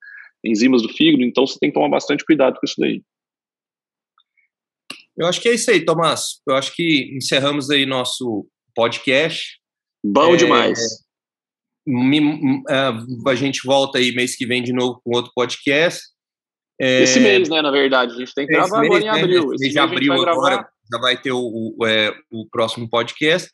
enzimas 0.43 0.81
do 0.81 0.89
fígado, 0.89 1.23
então 1.23 1.45
você 1.45 1.59
tem 1.59 1.69
que 1.69 1.73
tomar 1.73 1.89
bastante 1.89 2.23
cuidado 2.23 2.55
com 2.55 2.65
isso 2.65 2.75
daí. 2.77 3.01
Eu 5.17 5.27
acho 5.27 5.41
que 5.41 5.49
é 5.49 5.53
isso 5.53 5.71
aí, 5.71 5.83
Tomás. 5.83 6.41
Eu 6.47 6.55
acho 6.55 6.73
que 6.75 7.11
encerramos 7.15 7.69
aí 7.69 7.85
nosso 7.85 8.47
podcast. 8.75 9.59
Bom 10.03 10.35
é, 10.35 10.37
demais. 10.37 10.79
Me, 11.87 12.19
uh, 12.19 13.29
a 13.29 13.35
gente 13.35 13.61
volta 13.65 13.97
aí 13.97 14.13
mês 14.13 14.35
que 14.35 14.45
vem 14.45 14.61
de 14.61 14.73
novo 14.73 14.99
com 15.03 15.15
outro 15.15 15.31
podcast. 15.33 16.01
É, 16.79 17.03
Esse 17.03 17.19
mês, 17.19 17.47
né, 17.49 17.61
na 17.61 17.71
verdade, 17.71 18.13
a 18.13 18.17
gente 18.17 18.33
tem 18.33 18.45
que 18.45 18.53
gravar 18.53 18.83
agora 18.83 19.01
em 19.01 19.05
né, 19.05 19.09
abril. 19.09 19.53
Esse 19.53 19.61
mês 19.61 19.73
de 19.73 19.79
abril 19.79 20.13
agora, 20.13 20.55
gravar 20.55 20.69
já 20.91 20.99
vai 20.99 21.19
ter 21.19 21.31
o, 21.31 21.75
o, 21.77 21.85
é, 21.85 22.13
o 22.31 22.47
próximo 22.49 22.89
podcast. 22.89 23.49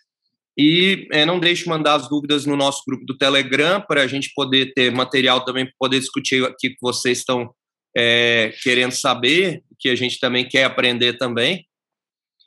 E 0.58 1.08
é, 1.12 1.26
não 1.26 1.40
deixe 1.40 1.64
de 1.64 1.70
mandar 1.70 1.96
as 1.96 2.10
dúvidas 2.10 2.46
no 2.46 2.58
nosso 2.58 2.84
grupo 2.86 3.06
do 3.06 3.18
Telegram 3.18 3.82
para 3.82 4.02
a 4.02 4.08
gente 4.08 4.32
poder 4.36 4.74
ter 4.74 4.92
material 4.92 5.46
também 5.46 5.66
para 5.66 5.74
poder 5.80 6.00
discutir 6.00 6.44
aqui 6.44 6.72
que 6.72 6.82
vocês 6.82 7.20
estão 7.20 7.54
é, 7.96 8.54
querendo 8.62 8.92
saber, 8.92 9.64
que 9.80 9.90
a 9.90 9.96
gente 9.96 10.20
também 10.20 10.48
quer 10.48 10.66
aprender 10.66 11.14
também. 11.14 11.66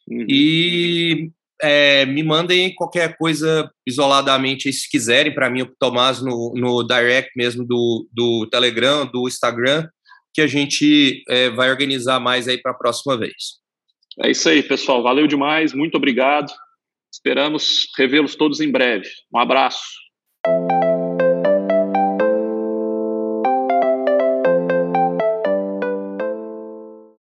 Uhum. 0.06 0.26
E 0.28 1.30
é, 1.62 2.04
me 2.04 2.22
mandem 2.22 2.74
qualquer 2.74 3.16
coisa 3.16 3.70
isoladamente, 3.86 4.70
se 4.70 4.88
quiserem, 4.88 5.34
para 5.34 5.48
mim, 5.48 5.62
o 5.62 5.74
Tomás, 5.78 6.20
no, 6.20 6.52
no 6.54 6.86
direct 6.86 7.30
mesmo 7.34 7.64
do, 7.64 8.06
do 8.12 8.46
Telegram, 8.50 9.06
do 9.06 9.26
Instagram, 9.26 9.88
que 10.34 10.42
a 10.42 10.46
gente 10.46 11.22
é, 11.28 11.48
vai 11.50 11.70
organizar 11.70 12.18
mais 12.18 12.48
aí 12.48 12.60
para 12.60 12.72
a 12.72 12.76
próxima 12.76 13.16
vez. 13.16 13.62
É 14.22 14.30
isso 14.30 14.48
aí, 14.48 14.62
pessoal. 14.62 15.02
Valeu 15.02 15.26
demais, 15.26 15.72
muito 15.72 15.96
obrigado. 15.96 16.52
Esperamos 17.12 17.86
revê-los 17.96 18.34
todos 18.34 18.60
em 18.60 18.70
breve. 18.70 19.08
Um 19.32 19.38
abraço. 19.38 20.04